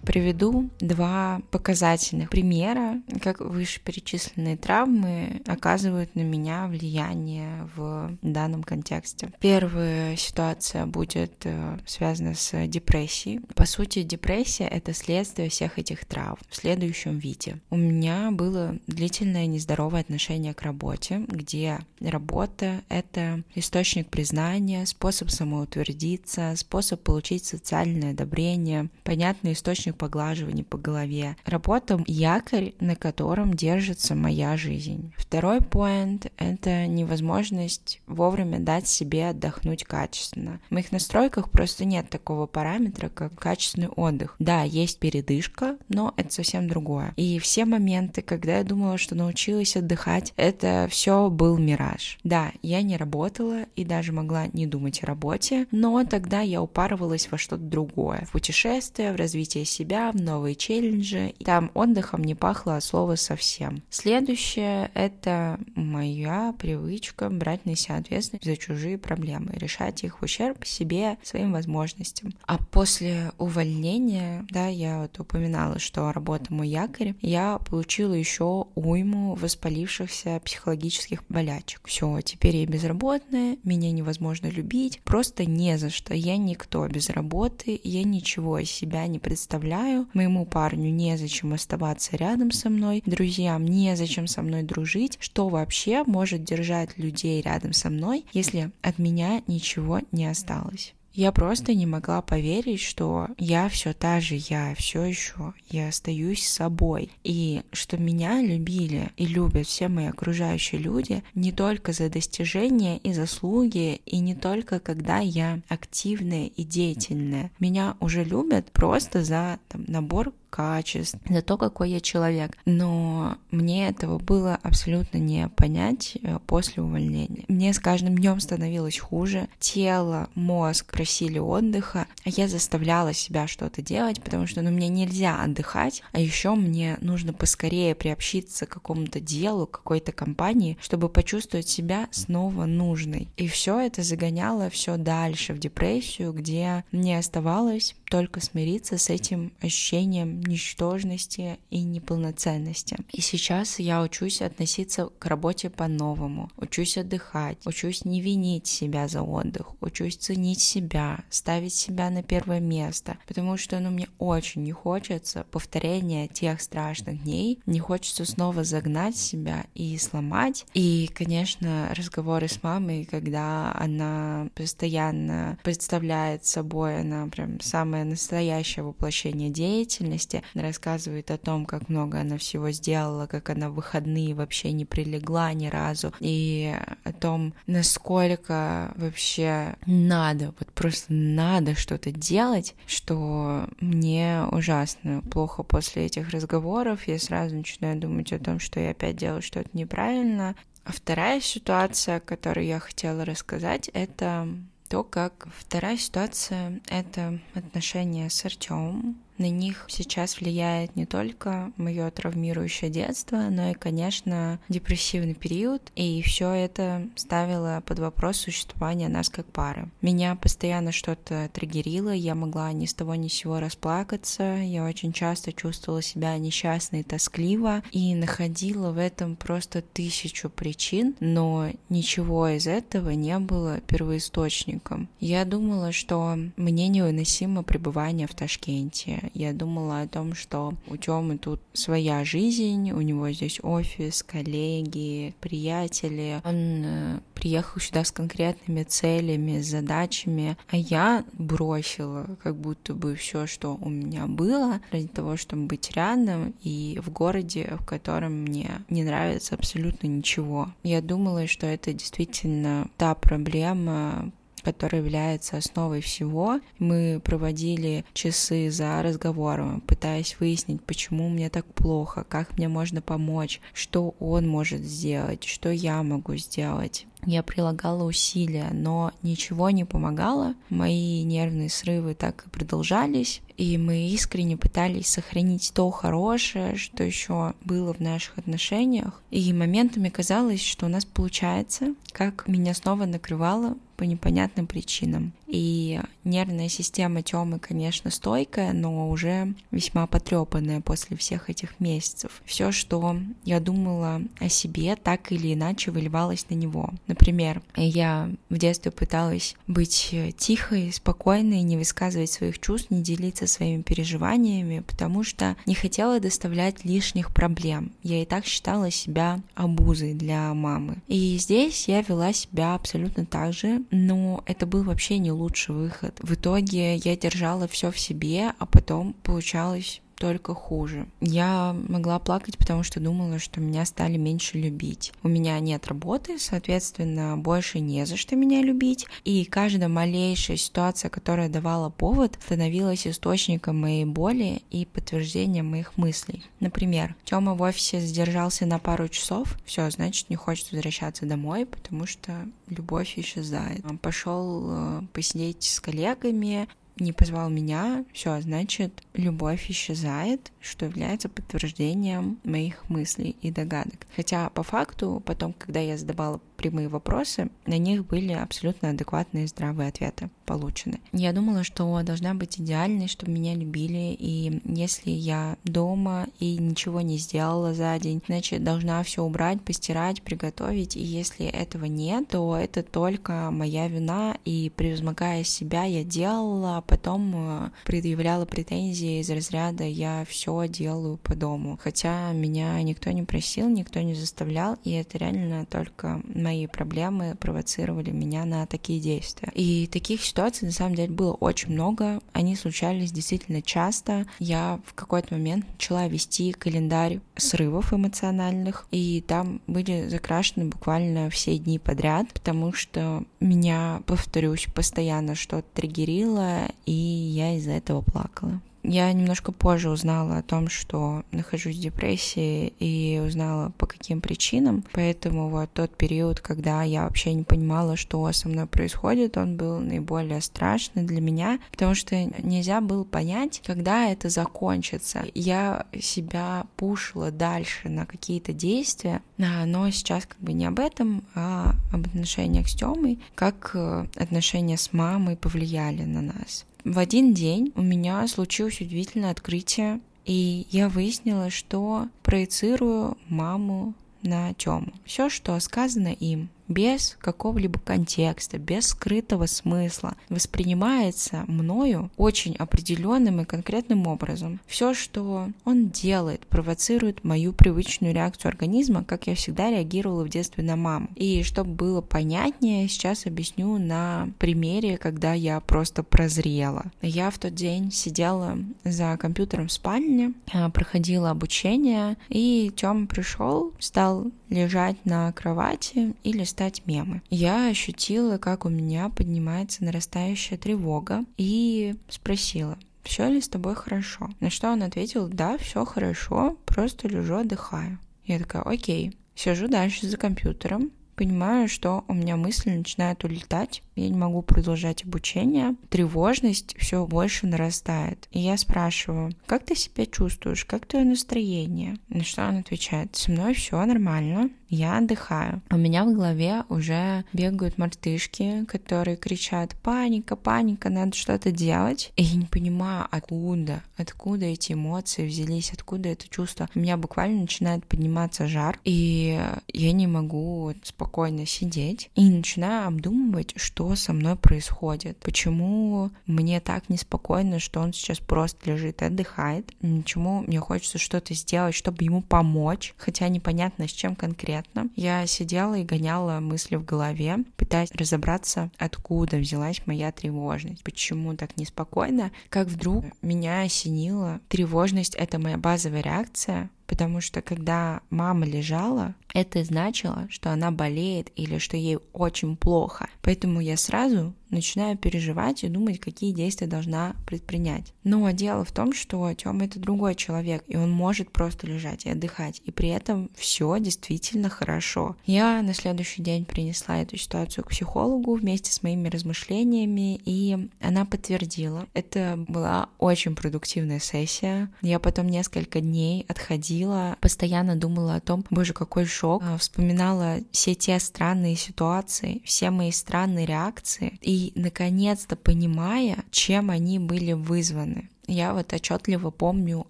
Приведу 0.09 0.71
два 0.79 1.39
показательных 1.51 2.31
примера, 2.31 2.99
как 3.21 3.41
вышеперечисленные 3.41 4.57
травмы 4.57 5.43
оказывают 5.45 6.15
на 6.15 6.21
меня 6.21 6.65
влияние 6.65 7.69
в 7.75 8.17
данном 8.23 8.63
контексте. 8.63 9.31
Первая 9.39 10.15
ситуация 10.15 10.87
будет 10.87 11.33
э, 11.43 11.77
связана 11.85 12.33
с 12.33 12.65
депрессией. 12.65 13.41
По 13.53 13.67
сути, 13.67 14.01
депрессия— 14.01 14.63
это 14.71 14.95
следствие 14.95 15.49
всех 15.49 15.77
этих 15.77 16.05
травм 16.05 16.39
в 16.49 16.55
следующем 16.55 17.19
виде. 17.19 17.59
У 17.69 17.77
меня 17.77 18.31
было 18.31 18.79
длительное 18.87 19.45
нездоровое 19.45 20.01
отношение 20.01 20.55
к 20.55 20.63
работе, 20.63 21.23
где 21.27 21.81
работа— 21.99 22.81
это 22.89 23.43
источник 23.53 24.09
признания, 24.09 24.87
способ 24.87 25.29
самоутвердиться, 25.29 26.55
способ 26.55 27.03
получить 27.03 27.45
социальное 27.45 28.13
одобрение, 28.13 28.89
понятный 29.03 29.53
источник 29.53 29.98
поглаживаний 29.99 30.63
по 30.63 30.77
голове. 30.77 31.35
Работа— 31.45 32.03
якорь, 32.07 32.73
на 32.79 32.95
котором 32.95 33.53
держится 33.53 34.15
моя 34.15 34.57
жизнь. 34.57 35.13
Второй 35.17 35.61
поинт— 35.61 36.31
это 36.37 36.87
невозможность 36.87 38.01
вовремя 38.07 38.59
дать 38.59 38.87
себе 38.87 39.29
отдохнуть 39.29 39.83
качественно. 39.83 40.59
В 40.69 40.73
моих 40.73 40.91
настройках 40.91 41.51
просто 41.51 41.85
нет 41.85 42.09
такого 42.09 42.47
параметра, 42.47 43.09
как 43.09 43.35
качественный 43.35 43.89
отдых. 43.89 44.35
Да, 44.39 44.63
есть 44.63 44.99
передышка, 44.99 45.77
но 45.89 46.13
это 46.17 46.33
совсем 46.33 46.67
другое. 46.67 47.13
И 47.17 47.37
все 47.39 47.65
моменты, 47.65 48.21
когда 48.21 48.57
я 48.57 48.63
думала, 48.63 48.97
что 48.97 49.15
научилась 49.15 49.75
отдыхать, 49.75 50.33
это 50.37 50.87
все 50.89 51.29
был 51.29 51.57
мираж. 51.57 52.17
Да, 52.23 52.53
я 52.61 52.81
не 52.81 52.95
работала 52.95 53.65
и 53.75 53.83
даже 53.83 54.13
могла 54.13 54.47
не 54.53 54.65
думать 54.65 55.03
о 55.03 55.07
работе, 55.07 55.67
но 55.71 56.03
тогда 56.05 56.39
я 56.39 56.61
упарывалась 56.61 57.29
во 57.29 57.37
что-то 57.37 57.63
другое. 57.63 58.23
В 58.25 58.31
путешествие, 58.31 59.11
в 59.11 59.17
развитие 59.17 59.65
себя, 59.65 59.88
себя, 59.89 60.11
в 60.11 60.15
новые 60.15 60.55
челленджи. 60.55 61.33
Там 61.43 61.71
отдыхом 61.73 62.23
не 62.23 62.35
пахло 62.35 62.77
от 62.77 62.83
слова 62.83 63.15
совсем. 63.15 63.81
Следующее— 63.89 64.91
это 64.93 65.59
моя 65.75 66.53
привычка 66.59 67.29
брать 67.29 67.65
на 67.65 67.75
себя 67.75 67.95
ответственность 67.95 68.45
за 68.45 68.55
чужие 68.55 68.99
проблемы, 68.99 69.53
решать 69.53 70.03
их 70.03 70.19
в 70.19 70.23
ущерб 70.23 70.63
себе, 70.65 71.17
своим 71.23 71.53
возможностям. 71.53 72.33
А 72.45 72.57
после 72.57 73.31
увольнения, 73.39 74.45
да, 74.51 74.67
я 74.67 75.01
вот 75.01 75.19
упоминала, 75.19 75.79
что 75.79 76.11
работа 76.11 76.53
мой 76.53 76.67
якорь, 76.67 77.15
я 77.21 77.57
получила 77.57 78.13
еще 78.13 78.67
уйму 78.75 79.33
воспалившихся 79.35 80.39
психологических 80.45 81.23
болячек. 81.29 81.81
Все, 81.85 82.21
теперь 82.21 82.57
я 82.57 82.67
безработная, 82.67 83.57
меня 83.63 83.91
невозможно 83.91 84.47
любить, 84.47 85.01
просто 85.03 85.45
не 85.45 85.79
за 85.79 85.89
что. 85.89 86.13
Я 86.13 86.37
никто 86.37 86.87
без 86.87 87.09
работы, 87.09 87.79
я 87.83 88.03
ничего 88.03 88.59
из 88.59 88.69
себя 88.69 89.07
не 89.07 89.17
представляю, 89.17 89.78
уезжаю, 89.79 90.07
моему 90.13 90.45
парню 90.45 90.91
незачем 90.91 91.53
оставаться 91.53 92.15
рядом 92.17 92.51
со 92.51 92.69
мной, 92.69 93.01
друзьям 93.05 93.65
незачем 93.65 94.27
со 94.27 94.41
мной 94.41 94.63
дружить, 94.63 95.17
что 95.19 95.49
вообще 95.49 96.03
может 96.05 96.43
держать 96.43 96.97
людей 96.97 97.41
рядом 97.41 97.73
со 97.73 97.89
мной, 97.89 98.25
если 98.33 98.71
от 98.81 98.99
меня 98.99 99.41
ничего 99.47 100.01
не 100.11 100.25
осталось. 100.25 100.93
Я 101.19 101.33
просто 101.33 101.73
не 101.73 101.85
могла 101.85 102.21
поверить, 102.21 102.79
что 102.79 103.27
я 103.37 103.67
все 103.67 103.91
та 103.91 104.21
же 104.21 104.35
я, 104.35 104.73
все 104.73 105.03
еще 105.03 105.53
я 105.69 105.89
остаюсь 105.89 106.47
собой. 106.47 107.11
И 107.25 107.63
что 107.73 107.97
меня 107.97 108.41
любили 108.41 109.11
и 109.17 109.25
любят 109.25 109.67
все 109.67 109.89
мои 109.89 110.05
окружающие 110.05 110.79
люди 110.79 111.21
не 111.35 111.51
только 111.51 111.91
за 111.91 112.09
достижения 112.09 112.99
и 112.99 113.11
заслуги, 113.11 113.99
и 114.05 114.19
не 114.19 114.33
только 114.33 114.79
когда 114.79 115.17
я 115.17 115.59
активная 115.67 116.45
и 116.45 116.63
деятельная. 116.63 117.51
Меня 117.59 117.97
уже 117.99 118.23
любят 118.23 118.71
просто 118.71 119.21
за 119.21 119.59
там, 119.67 119.83
набор 119.89 120.31
качеств, 120.49 121.17
за 121.29 121.41
то, 121.41 121.57
какой 121.57 121.91
я 121.91 121.99
человек. 121.99 122.57
Но 122.65 123.37
мне 123.51 123.87
этого 123.87 124.17
было 124.17 124.59
абсолютно 124.61 125.17
не 125.17 125.47
понять 125.49 126.17
э, 126.21 126.39
после 126.45 126.83
увольнения. 126.83 127.45
Мне 127.47 127.73
с 127.73 127.79
каждым 127.79 128.17
днем 128.17 128.39
становилось 128.39 128.99
хуже. 128.99 129.47
Тело, 129.59 130.29
мозг 130.35 130.91
просили 130.91 131.39
отдыха, 131.39 132.07
а 132.25 132.29
я 132.29 132.47
заставляла 132.47 133.13
себя 133.13 133.47
что-то 133.47 133.81
делать, 133.81 134.21
потому 134.21 134.47
что 134.47 134.61
ну, 134.61 134.71
мне 134.71 134.87
нельзя 134.87 135.41
отдыхать, 135.41 136.01
а 136.11 136.19
еще 136.19 136.55
мне 136.55 136.97
нужно 137.01 137.33
поскорее 137.33 137.95
приобщиться 137.95 138.65
к 138.65 138.69
какому-то 138.69 139.19
делу, 139.19 139.67
какой-то 139.67 140.11
компании, 140.11 140.77
чтобы 140.81 141.09
почувствовать 141.09 141.67
себя 141.67 142.07
снова 142.11 142.65
нужной. 142.65 143.27
И 143.37 143.47
все 143.47 143.79
это 143.79 144.03
загоняло 144.03 144.69
все 144.69 144.97
дальше 144.97 145.53
в 145.53 145.59
депрессию, 145.59 146.33
где 146.33 146.83
мне 146.91 147.17
оставалось 147.17 147.95
только 148.09 148.41
смириться 148.41 148.97
с 148.97 149.09
этим 149.09 149.53
ощущением 149.61 150.41
ничтожности 150.41 151.59
и 151.69 151.81
неполноценности. 151.83 152.97
И 153.11 153.21
сейчас 153.21 153.79
я 153.79 154.01
учусь 154.01 154.41
относиться 154.41 155.09
к 155.19 155.25
работе 155.25 155.69
по-новому, 155.69 156.49
учусь 156.57 156.97
отдыхать, 156.97 157.57
учусь 157.65 158.05
не 158.05 158.21
винить 158.21 158.67
себя 158.67 159.07
за 159.07 159.21
отдых, 159.21 159.67
учусь 159.81 160.17
ценить 160.17 160.59
себя, 160.59 161.23
ставить 161.29 161.73
себя 161.73 162.09
на 162.09 162.23
первое 162.23 162.59
место, 162.59 163.17
потому 163.27 163.57
что 163.57 163.79
ну, 163.79 163.91
мне 163.91 164.07
очень 164.17 164.63
не 164.63 164.71
хочется 164.71 165.45
повторения 165.51 166.27
тех 166.27 166.61
страшных 166.61 167.23
дней, 167.23 167.59
не 167.65 167.79
хочется 167.79 168.25
снова 168.25 168.63
загнать 168.63 169.17
себя 169.17 169.65
и 169.75 169.97
сломать. 169.97 170.65
И, 170.73 171.09
конечно, 171.13 171.93
разговоры 171.95 172.47
с 172.47 172.63
мамой, 172.63 173.05
когда 173.05 173.71
она 173.75 174.49
постоянно 174.55 175.57
представляет 175.63 176.45
собой, 176.45 177.01
она 177.01 177.27
прям 177.27 177.59
самое 177.99 178.05
настоящее 178.05 178.83
воплощение 178.83 179.49
деятельности, 179.49 180.43
рассказывает 180.53 181.31
о 181.31 181.37
том, 181.37 181.65
как 181.65 181.89
много 181.89 182.19
она 182.19 182.37
всего 182.37 182.71
сделала, 182.71 183.27
как 183.27 183.49
она 183.49 183.69
в 183.69 183.75
выходные 183.75 184.33
вообще 184.33 184.71
не 184.71 184.85
прилегла 184.85 185.53
ни 185.53 185.67
разу, 185.67 186.13
и 186.19 186.73
о 187.03 187.13
том, 187.13 187.53
насколько 187.67 188.93
вообще 188.95 189.75
надо, 189.85 190.53
вот 190.59 190.71
просто 190.73 191.13
надо 191.13 191.75
что-то 191.75 192.11
делать, 192.11 192.75
что 192.87 193.67
мне 193.79 194.43
ужасно 194.51 195.21
плохо 195.21 195.63
после 195.63 196.05
этих 196.05 196.29
разговоров, 196.29 197.07
я 197.07 197.19
сразу 197.19 197.55
начинаю 197.55 197.99
думать 197.99 198.31
о 198.33 198.39
том, 198.39 198.59
что 198.59 198.79
я 198.79 198.91
опять 198.91 199.17
делаю 199.17 199.41
что-то 199.41 199.69
неправильно. 199.73 200.55
А 200.85 200.91
вторая 200.91 201.41
ситуация, 201.41 202.19
которую 202.19 202.65
я 202.65 202.79
хотела 202.79 203.25
рассказать, 203.25 203.89
это 203.93 204.47
то, 204.89 205.03
как 205.03 205.47
вторая 205.55 205.97
ситуация— 205.97 206.81
это 206.89 207.39
отношения 207.53 208.29
с 208.29 208.43
Артемом, 208.43 209.17
на 209.39 209.49
них 209.49 209.85
сейчас 209.87 210.39
влияет 210.39 210.95
не 210.95 211.05
только 211.05 211.71
мое 211.77 212.11
травмирующее 212.11 212.89
детство, 212.89 213.37
но 213.49 213.71
и, 213.71 213.73
конечно, 213.73 214.59
депрессивный 214.69 215.33
период, 215.33 215.91
и 215.95 216.21
все 216.21 216.51
это 216.51 217.07
ставило 217.15 217.81
под 217.85 217.99
вопрос 217.99 218.37
существования 218.37 219.07
нас 219.07 219.29
как 219.29 219.45
пары. 219.47 219.89
Меня 220.01 220.35
постоянно 220.35 220.91
что-то 220.91 221.49
триггерило, 221.53 222.13
я 222.13 222.35
могла 222.35 222.71
ни 222.73 222.85
с 222.85 222.93
того 222.93 223.15
ни 223.15 223.27
с 223.27 223.33
сего 223.33 223.59
расплакаться, 223.59 224.43
я 224.43 224.85
очень 224.85 225.13
часто 225.13 225.53
чувствовала 225.53 226.01
себя 226.01 226.37
несчастной 226.37 227.01
и 227.01 227.03
тоскливо, 227.03 227.81
и 227.91 228.13
находила 228.15 228.91
в 228.91 228.97
этом 228.97 229.35
просто 229.35 229.81
тысячу 229.81 230.49
причин, 230.49 231.15
но 231.19 231.69
ничего 231.87 232.49
из 232.49 232.67
этого 232.67 233.11
не 233.11 233.39
было 233.39 233.79
первоисточником. 233.81 235.07
Я 235.19 235.45
думала, 235.45 235.91
что 235.91 236.37
мне 236.57 236.87
невыносимо 236.87 237.63
пребывание 237.63 238.27
в 238.27 238.35
Ташкенте, 238.35 239.28
я 239.33 239.53
думала 239.53 240.01
о 240.01 240.07
том, 240.07 240.33
что 240.35 240.73
у 240.87 240.97
Тёмы 240.97 241.37
тут 241.37 241.61
своя 241.73 242.23
жизнь, 242.23 242.91
у 242.91 243.01
него 243.01 243.29
здесь 243.31 243.59
офис, 243.63 244.23
коллеги, 244.23 245.33
приятели. 245.39 246.41
Он 246.43 246.83
э, 246.85 247.19
приехал 247.33 247.79
сюда 247.79 248.03
с 248.03 248.11
конкретными 248.11 248.83
целями, 248.83 249.61
с 249.61 249.67
задачами, 249.67 250.57
а 250.69 250.77
я 250.77 251.23
бросила 251.33 252.37
как 252.43 252.55
будто 252.55 252.93
бы 252.93 253.15
все, 253.15 253.47
что 253.47 253.77
у 253.79 253.89
меня 253.89 254.27
было, 254.27 254.81
ради 254.91 255.07
того, 255.07 255.37
чтобы 255.37 255.63
быть 255.67 255.91
рядом 255.91 256.53
и 256.61 256.99
в 257.03 257.11
городе, 257.11 257.77
в 257.79 257.85
котором 257.85 258.41
мне 258.41 258.69
не 258.89 259.03
нравится 259.03 259.55
абсолютно 259.55 260.07
ничего. 260.07 260.73
Я 260.83 261.01
думала, 261.01 261.47
что 261.47 261.65
это 261.65 261.93
действительно 261.93 262.89
та 262.97 263.15
проблема, 263.15 264.31
который 264.61 264.99
является 264.99 265.57
основой 265.57 266.01
всего. 266.01 266.59
Мы 266.77 267.21
проводили 267.23 268.05
часы 268.13 268.69
за 268.71 269.01
разговором, 269.01 269.81
пытаясь 269.81 270.37
выяснить, 270.39 270.83
почему 270.83 271.29
мне 271.29 271.49
так 271.49 271.65
плохо, 271.73 272.25
как 272.27 272.57
мне 272.57 272.67
можно 272.67 273.01
помочь, 273.01 273.61
что 273.73 274.15
он 274.19 274.47
может 274.47 274.81
сделать, 274.81 275.43
что 275.43 275.69
я 275.69 276.03
могу 276.03 276.35
сделать. 276.35 277.05
Я 277.25 277.43
прилагала 277.43 278.03
усилия, 278.03 278.69
но 278.71 279.11
ничего 279.23 279.69
не 279.69 279.85
помогало. 279.85 280.55
Мои 280.69 281.23
нервные 281.23 281.69
срывы 281.69 282.15
так 282.15 282.45
и 282.45 282.49
продолжались, 282.49 283.41
и 283.57 283.77
мы 283.77 284.07
искренне 284.09 284.55
пытались 284.55 285.07
сохранить 285.07 285.71
то 285.73 285.89
хорошее, 285.91 286.77
что 286.77 287.03
еще 287.03 287.53
было 287.63 287.93
в 287.93 287.99
наших 287.99 288.37
отношениях. 288.37 289.21
И 289.31 289.51
моментами 289.51 290.09
казалось, 290.09 290.63
что 290.63 290.85
у 290.85 290.89
нас 290.89 291.05
получается, 291.05 291.93
как 292.13 292.47
меня 292.47 292.73
снова 292.73 293.05
накрывало 293.05 293.75
по 293.97 294.03
непонятным 294.03 294.65
причинам. 294.65 295.33
И 295.49 295.99
нервная 296.23 296.69
система 296.69 297.23
Тёмы, 297.23 297.57
конечно, 297.57 298.11
стойкая, 298.11 298.71
но 298.71 299.09
уже 299.09 299.55
весьма 299.71 300.05
потрепанная 300.05 300.79
после 300.79 301.17
всех 301.17 301.49
этих 301.49 301.79
месяцев. 301.79 302.41
Все, 302.45 302.71
что 302.71 303.17
я 303.45 303.59
думала 303.59 304.21
о 304.39 304.47
себе, 304.47 304.95
так 304.95 305.31
или 305.31 305.55
иначе 305.55 305.89
выливалось 305.89 306.45
на 306.49 306.53
него. 306.53 306.91
Например, 307.07 307.63
я 307.75 308.29
в 308.49 308.57
детстве 308.59 308.91
пыталась 308.91 309.55
быть 309.65 310.13
тихой, 310.37 310.91
спокойной, 310.93 311.61
не 311.61 311.77
высказывать 311.77 312.31
своих 312.31 312.59
чувств, 312.59 312.91
не 312.91 313.01
делиться 313.01 313.47
своими 313.47 313.81
переживаниями, 313.81 314.83
потому 314.87 315.23
что 315.23 315.57
не 315.65 315.73
хотела 315.73 316.19
доставлять 316.19 316.85
лишних 316.85 317.33
проблем. 317.33 317.91
Я 318.03 318.21
и 318.21 318.25
так 318.25 318.45
считала 318.45 318.91
себя 318.91 319.41
обузой 319.55 320.13
для 320.13 320.53
мамы. 320.53 320.97
И 321.07 321.37
здесь 321.39 321.87
я 321.87 322.03
вела 322.03 322.33
себя 322.33 322.75
абсолютно 322.75 323.25
так 323.25 323.53
же, 323.53 323.81
но 323.89 324.43
это 324.45 324.67
был 324.67 324.83
вообще 324.83 325.17
не 325.17 325.31
лучший 325.39 325.75
выход. 325.75 326.17
В 326.21 326.33
итоге 326.33 326.95
я 326.95 327.15
держала 327.15 327.67
все 327.67 327.91
в 327.91 327.99
себе, 327.99 328.53
а 328.59 328.65
потом 328.65 329.13
получалось 329.23 330.01
только 330.19 330.53
хуже. 330.53 331.07
Я 331.21 331.75
могла 331.87 332.19
плакать, 332.19 332.57
потому 332.57 332.83
что 332.83 332.99
думала, 332.99 333.39
что 333.39 333.61
меня 333.61 333.85
стали 333.85 334.17
меньше 334.17 334.57
любить. 334.57 335.13
У 335.23 335.29
меня 335.29 335.59
нет 335.59 335.87
работы, 335.87 336.37
соответственно, 336.37 337.37
больше 337.37 337.79
не 337.79 338.05
за 338.05 338.17
что 338.17 338.35
меня 338.35 338.61
любить, 338.61 339.07
и 339.23 339.45
каждая 339.45 339.89
малейшая 339.89 340.57
ситуация, 340.57 341.09
которая 341.09 341.49
давала 341.49 341.89
повод, 341.89 342.37
становилась 342.43 343.07
источником 343.07 343.79
моей 343.79 344.05
боли 344.05 344.61
и 344.69 344.85
подтверждением 344.85 345.67
моих 345.67 345.97
мыслей. 345.97 346.43
Например, 346.59 347.15
Тёма 347.23 347.55
в 347.55 347.61
офисе 347.61 348.01
задержался 348.01 348.65
на 348.65 348.77
пару 348.77 349.07
часов, 349.07 349.57
все, 349.65 349.89
значит, 349.89 350.29
не 350.29 350.35
хочет 350.35 350.71
возвращаться 350.71 351.25
домой, 351.25 351.65
потому 351.65 352.05
что 352.05 352.45
любовь 352.67 353.13
исчезает. 353.17 353.85
Он 353.85 353.97
пошел 353.97 354.65
э, 354.67 355.01
посидеть 355.13 355.63
с 355.63 355.79
коллегами, 355.79 356.67
не 356.99 357.13
позвал 357.13 357.49
меня, 357.49 358.05
все, 358.13 358.39
значит, 358.41 359.03
любовь 359.13 359.69
исчезает, 359.69 360.51
что 360.59 360.85
является 360.85 361.29
подтверждением 361.29 362.39
моих 362.43 362.89
мыслей 362.89 363.35
и 363.41 363.51
догадок. 363.51 364.07
Хотя 364.15 364.49
по 364.49 364.63
факту, 364.63 365.21
потом, 365.25 365.53
когда 365.53 365.79
я 365.79 365.97
задавала 365.97 366.39
прямые 366.59 366.89
вопросы, 366.89 367.49
на 367.65 367.77
них 367.77 368.05
были 368.05 368.33
абсолютно 368.33 368.89
адекватные 368.89 369.47
здравые 369.47 369.87
ответы 369.87 370.29
получены. 370.45 370.99
Я 371.13 371.31
думала, 371.31 371.63
что 371.63 372.01
должна 372.03 372.33
быть 372.33 372.59
идеальной, 372.59 373.07
чтобы 373.07 373.31
меня 373.31 373.55
любили, 373.55 374.13
и 374.19 374.61
если 374.65 375.11
я 375.11 375.55
дома 375.63 376.27
и 376.39 376.57
ничего 376.57 376.99
не 376.99 377.17
сделала 377.17 377.73
за 377.73 377.97
день, 377.97 378.21
значит, 378.27 378.61
должна 378.61 379.01
все 379.03 379.23
убрать, 379.23 379.61
постирать, 379.61 380.21
приготовить, 380.21 380.97
и 380.97 381.01
если 381.01 381.45
этого 381.45 381.85
нет, 381.85 382.27
то 382.27 382.57
это 382.57 382.83
только 382.83 383.51
моя 383.51 383.87
вина, 383.87 384.35
и 384.43 384.69
превозмогая 384.75 385.45
себя, 385.45 385.85
я 385.85 386.03
делала, 386.03 386.77
а 386.77 386.81
потом 386.81 387.31
э, 387.35 387.69
предъявляла 387.85 388.45
претензии 388.45 389.21
из 389.21 389.29
разряда 389.29 389.85
«я 389.85 390.25
все 390.27 390.67
делаю 390.67 391.17
по 391.17 391.35
дому», 391.35 391.79
хотя 391.81 392.33
меня 392.33 392.81
никто 392.83 393.11
не 393.11 393.23
просил, 393.23 393.69
никто 393.69 394.01
не 394.01 394.13
заставлял, 394.13 394.77
и 394.83 394.91
это 394.91 395.17
реально 395.17 395.65
только 395.65 396.21
мои 396.49 396.65
проблемы 396.65 397.37
провоцировали 397.39 398.09
меня 398.09 398.43
на 398.43 398.65
такие 398.65 398.99
действия. 398.99 399.51
И 399.53 399.87
таких 399.87 400.23
ситуаций 400.23 400.65
на 400.65 400.71
самом 400.71 400.95
деле 400.95 401.11
было 401.11 401.33
очень 401.33 401.71
много. 401.71 402.21
Они 402.33 402.55
случались 402.55 403.11
действительно 403.11 403.61
часто. 403.61 404.25
Я 404.39 404.79
в 404.85 404.95
какой-то 404.95 405.35
момент 405.35 405.65
начала 405.71 406.07
вести 406.07 406.51
календарь 406.51 407.19
срывов 407.35 407.93
эмоциональных, 407.93 408.87
и 408.89 409.23
там 409.27 409.61
были 409.67 410.07
закрашены 410.07 410.65
буквально 410.65 411.29
все 411.29 411.57
дни 411.59 411.77
подряд, 411.77 412.33
потому 412.33 412.73
что 412.73 413.23
меня, 413.39 414.01
повторюсь, 414.07 414.65
постоянно 414.73 415.35
что-то 415.35 415.67
триггерило, 415.75 416.67
и 416.87 416.91
я 416.91 417.55
из-за 417.57 417.71
этого 417.71 418.01
плакала. 418.01 418.59
Я 418.83 419.11
немножко 419.11 419.51
позже 419.51 419.89
узнала 419.89 420.37
о 420.37 420.43
том, 420.43 420.69
что 420.69 421.23
нахожусь 421.31 421.75
в 421.75 421.81
депрессии 421.81 422.73
и 422.79 423.19
узнала 423.19 423.71
по 423.77 423.85
каким 423.85 424.21
причинам. 424.21 424.83
Поэтому 424.93 425.49
вот 425.49 425.71
тот 425.73 425.95
период, 425.97 426.39
когда 426.39 426.83
я 426.83 427.03
вообще 427.03 427.33
не 427.33 427.43
понимала, 427.43 427.97
что 427.97 428.31
со 428.31 428.47
мной 428.47 428.67
происходит, 428.67 429.37
он 429.37 429.57
был 429.57 429.79
наиболее 429.79 430.41
страшный 430.41 431.03
для 431.03 431.21
меня, 431.21 431.59
потому 431.71 431.93
что 431.93 432.15
нельзя 432.41 432.81
было 432.81 433.03
понять, 433.03 433.61
когда 433.65 434.09
это 434.09 434.29
закончится. 434.29 435.25
Я 435.33 435.85
себя 435.99 436.65
пушила 436.77 437.31
дальше 437.31 437.89
на 437.89 438.05
какие-то 438.05 438.53
действия, 438.53 439.21
но 439.37 439.89
сейчас 439.91 440.25
как 440.25 440.39
бы 440.39 440.53
не 440.53 440.65
об 440.65 440.79
этом, 440.79 441.23
а 441.35 441.73
об 441.91 442.07
отношениях 442.07 442.67
с 442.69 442.75
Тёмой, 442.75 443.19
как 443.35 443.71
э, 443.73 444.05
отношения 444.15 444.77
с 444.77 444.93
мамой 444.93 445.35
повлияли 445.35 446.03
на 446.03 446.21
нас. 446.21 446.65
В 446.89 446.97
один 446.97 447.35
день 447.35 447.71
у 447.75 447.83
меня 447.83 448.27
случилось 448.27 448.81
удивительное 448.81 449.29
открытие, 449.29 449.99
и 450.25 450.65
я 450.71 450.89
выяснила, 450.89 451.51
что 451.51 452.07
проецирую 452.23 453.15
маму 453.27 453.93
на 454.23 454.53
Тему. 454.55 454.91
Все, 455.05 455.29
что 455.29 455.59
сказано 455.59 456.07
им, 456.07 456.49
без 456.69 457.17
какого-либо 457.19 457.79
контекста, 457.79 458.57
без 458.57 458.87
скрытого 458.87 459.47
смысла, 459.47 460.15
воспринимается 460.29 461.43
мною 461.47 462.09
очень 462.15 462.55
определенным 462.55 463.41
и 463.41 463.45
конкретным 463.45 464.07
образом. 464.07 464.61
Все, 464.67 464.93
что 464.93 465.49
он 465.65 465.89
делает, 465.89 466.45
провоцирует 466.47 467.23
мою 467.23 467.51
привычную 467.51 468.13
реакцию 468.13 468.49
организма, 468.49 469.03
как 469.03 469.27
я 469.27 469.35
всегда 469.35 469.71
реагировала 469.71 470.23
в 470.23 470.29
детстве 470.29 470.63
на 470.63 470.75
маму. 470.75 471.09
И 471.15 471.43
чтобы 471.43 471.71
было 471.71 472.01
понятнее, 472.01 472.87
сейчас 472.87 473.25
объясню 473.25 473.77
на 473.77 474.29
примере, 474.37 474.97
когда 474.97 475.33
я 475.33 475.59
просто 475.59 476.03
прозрела. 476.03 476.85
Я 477.01 477.31
в 477.31 477.39
тот 477.39 477.55
день 477.55 477.91
сидела 477.91 478.57
за 478.83 479.17
компьютером 479.17 479.67
в 479.67 479.71
спальне, 479.71 480.33
а, 480.53 480.69
проходила 480.69 481.31
обучение, 481.31 482.17
и 482.29 482.71
Тёма 482.75 483.07
пришел, 483.07 483.73
стал 483.79 484.27
лежать 484.49 484.97
на 485.05 485.31
кровати 485.31 486.13
и 486.23 486.31
листать 486.33 486.58
мемы. 486.85 487.21
Я 487.29 487.67
ощутила, 487.67 488.37
как 488.37 488.65
у 488.65 488.69
меня 488.69 489.09
поднимается 489.09 489.83
нарастающая 489.83 490.57
тревога 490.57 491.23
и 491.37 491.95
спросила, 492.09 492.77
все 493.03 493.27
ли 493.27 493.41
с 493.41 493.49
тобой 493.49 493.75
хорошо? 493.75 494.29
На 494.39 494.49
что 494.49 494.71
он 494.71 494.83
ответил, 494.83 495.27
да, 495.27 495.57
все 495.57 495.85
хорошо, 495.85 496.57
просто 496.65 497.07
лежу, 497.07 497.35
отдыхаю. 497.35 497.97
Я 498.25 498.39
такая, 498.39 498.61
окей, 498.61 499.17
сижу 499.35 499.67
дальше 499.67 500.07
за 500.07 500.17
компьютером, 500.17 500.91
понимаю, 501.19 501.67
что 501.67 502.05
у 502.07 502.13
меня 502.13 502.37
мысли 502.37 502.69
начинают 502.69 503.25
улетать, 503.25 503.83
я 503.97 504.07
не 504.07 504.17
могу 504.17 504.41
продолжать 504.41 505.03
обучение, 505.03 505.75
тревожность 505.89 506.77
все 506.79 507.05
больше 507.05 507.45
нарастает. 507.45 508.29
И 508.31 508.39
я 508.39 508.55
спрашиваю, 508.55 509.33
как 509.45 509.65
ты 509.65 509.75
себя 509.75 510.05
чувствуешь, 510.05 510.63
как 510.63 510.85
твое 510.85 511.03
настроение? 511.03 511.97
На 512.07 512.23
что 512.23 512.47
он 512.47 512.59
отвечает, 512.59 513.17
со 513.17 513.31
мной 513.31 513.53
все 513.53 513.83
нормально, 513.85 514.49
я 514.69 514.97
отдыхаю. 514.97 515.61
У 515.71 515.77
меня 515.77 516.05
в 516.05 516.13
голове 516.13 516.63
уже 516.69 517.25
бегают 517.33 517.77
мартышки, 517.77 518.65
которые 518.65 519.17
кричат 519.17 519.75
«паника, 519.81 520.35
паника, 520.35 520.89
надо 520.89 521.15
что-то 521.15 521.51
делать». 521.51 522.11
И 522.15 522.23
я 522.23 522.37
не 522.37 522.45
понимаю, 522.45 523.07
откуда, 523.09 523.81
откуда 523.97 524.45
эти 524.45 524.73
эмоции 524.73 525.27
взялись, 525.27 525.71
откуда 525.73 526.09
это 526.09 526.27
чувство. 526.29 526.69
У 526.75 526.79
меня 526.79 526.97
буквально 526.97 527.41
начинает 527.41 527.85
подниматься 527.85 528.47
жар, 528.47 528.79
и 528.83 529.41
я 529.73 529.91
не 529.91 530.07
могу 530.07 530.73
спокойно 530.83 531.45
сидеть 531.45 532.09
и 532.15 532.29
начинаю 532.29 532.87
обдумывать, 532.87 533.53
что 533.55 533.95
со 533.95 534.13
мной 534.13 534.35
происходит, 534.35 535.17
почему 535.17 536.11
мне 536.25 536.59
так 536.59 536.89
неспокойно, 536.89 537.59
что 537.59 537.79
он 537.79 537.93
сейчас 537.93 538.19
просто 538.19 538.71
лежит 538.71 539.01
и 539.01 539.05
отдыхает, 539.05 539.73
почему 539.79 540.41
мне 540.41 540.59
хочется 540.59 540.97
что-то 540.97 541.33
сделать, 541.33 541.75
чтобы 541.75 542.03
ему 542.03 542.21
помочь, 542.21 542.93
хотя 542.97 543.27
непонятно 543.29 543.87
с 543.87 543.91
чем 543.91 544.15
конкретно. 544.15 544.58
Я 544.95 545.25
сидела 545.27 545.75
и 545.75 545.83
гоняла 545.83 546.39
мысли 546.39 546.75
в 546.75 546.85
голове, 546.85 547.37
пытаясь 547.57 547.91
разобраться, 547.93 548.71
откуда 548.77 549.37
взялась 549.37 549.81
моя 549.85 550.11
тревожность, 550.11 550.83
почему 550.83 551.35
так 551.35 551.57
неспокойно, 551.57 552.31
как 552.49 552.67
вдруг 552.67 553.05
меня 553.21 553.61
осенило. 553.61 554.39
Тревожность— 554.47 555.15
это 555.17 555.39
моя 555.39 555.57
базовая 555.57 556.01
реакция, 556.01 556.69
потому 556.87 557.21
что 557.21 557.41
когда 557.41 558.01
мама 558.09 558.45
лежала, 558.45 559.13
это 559.33 559.63
значило, 559.63 560.27
что 560.29 560.51
она 560.51 560.71
болеет 560.71 561.31
или 561.35 561.57
что 561.57 561.77
ей 561.77 561.99
очень 562.13 562.57
плохо. 562.57 563.09
Поэтому 563.21 563.61
я 563.61 563.77
сразу 563.77 564.33
начинаю 564.49 564.97
переживать 564.97 565.63
и 565.63 565.69
думать, 565.69 565.99
какие 565.99 566.31
действия 566.31 566.67
должна 566.67 567.15
предпринять. 567.25 567.93
Но 568.03 568.29
дело 568.31 568.65
в 568.65 568.71
том, 568.71 568.93
что 568.93 569.31
Тёма 569.33 569.65
это 569.65 569.79
другой 569.79 570.15
человек, 570.15 570.63
и 570.67 570.75
он 570.75 570.91
может 570.91 571.31
просто 571.31 571.67
лежать 571.67 572.05
и 572.05 572.09
отдыхать, 572.09 572.61
и 572.65 572.71
при 572.71 572.89
этом 572.89 573.29
все 573.35 573.77
действительно 573.79 574.49
хорошо. 574.49 575.15
Я 575.25 575.61
на 575.61 575.73
следующий 575.73 576.21
день 576.21 576.45
принесла 576.45 576.99
эту 576.99 577.17
ситуацию 577.17 577.63
к 577.63 577.69
психологу 577.69 578.35
вместе 578.35 578.71
с 578.71 578.83
моими 578.83 579.09
размышлениями, 579.09 580.19
и 580.25 580.69
она 580.81 581.05
подтвердила. 581.05 581.87
Это 581.93 582.43
была 582.47 582.89
очень 582.97 583.35
продуктивная 583.35 583.99
сессия. 583.99 584.71
Я 584.81 584.99
потом 584.99 585.27
несколько 585.27 585.81
дней 585.81 586.25
отходила, 586.27 587.17
постоянно 587.21 587.75
думала 587.75 588.15
о 588.15 588.21
том, 588.21 588.43
боже, 588.49 588.73
какой 588.73 589.05
шок, 589.19 589.43
а, 589.43 589.57
вспоминала 589.57 590.39
все 590.51 590.75
те 590.75 590.99
странные 590.99 591.55
ситуации, 591.55 592.41
все 592.45 592.69
мои 592.69 592.91
странные 592.91 593.45
реакции, 593.45 594.17
и 594.21 594.51
наконец-то 594.55 595.35
понимая, 595.35 596.23
чем 596.31 596.69
они 596.69 596.99
были 596.99 597.33
вызваны. 597.33 598.09
Я 598.29 598.53
вот 598.53 598.71
отчетливо 598.71 599.31
помню 599.31 599.87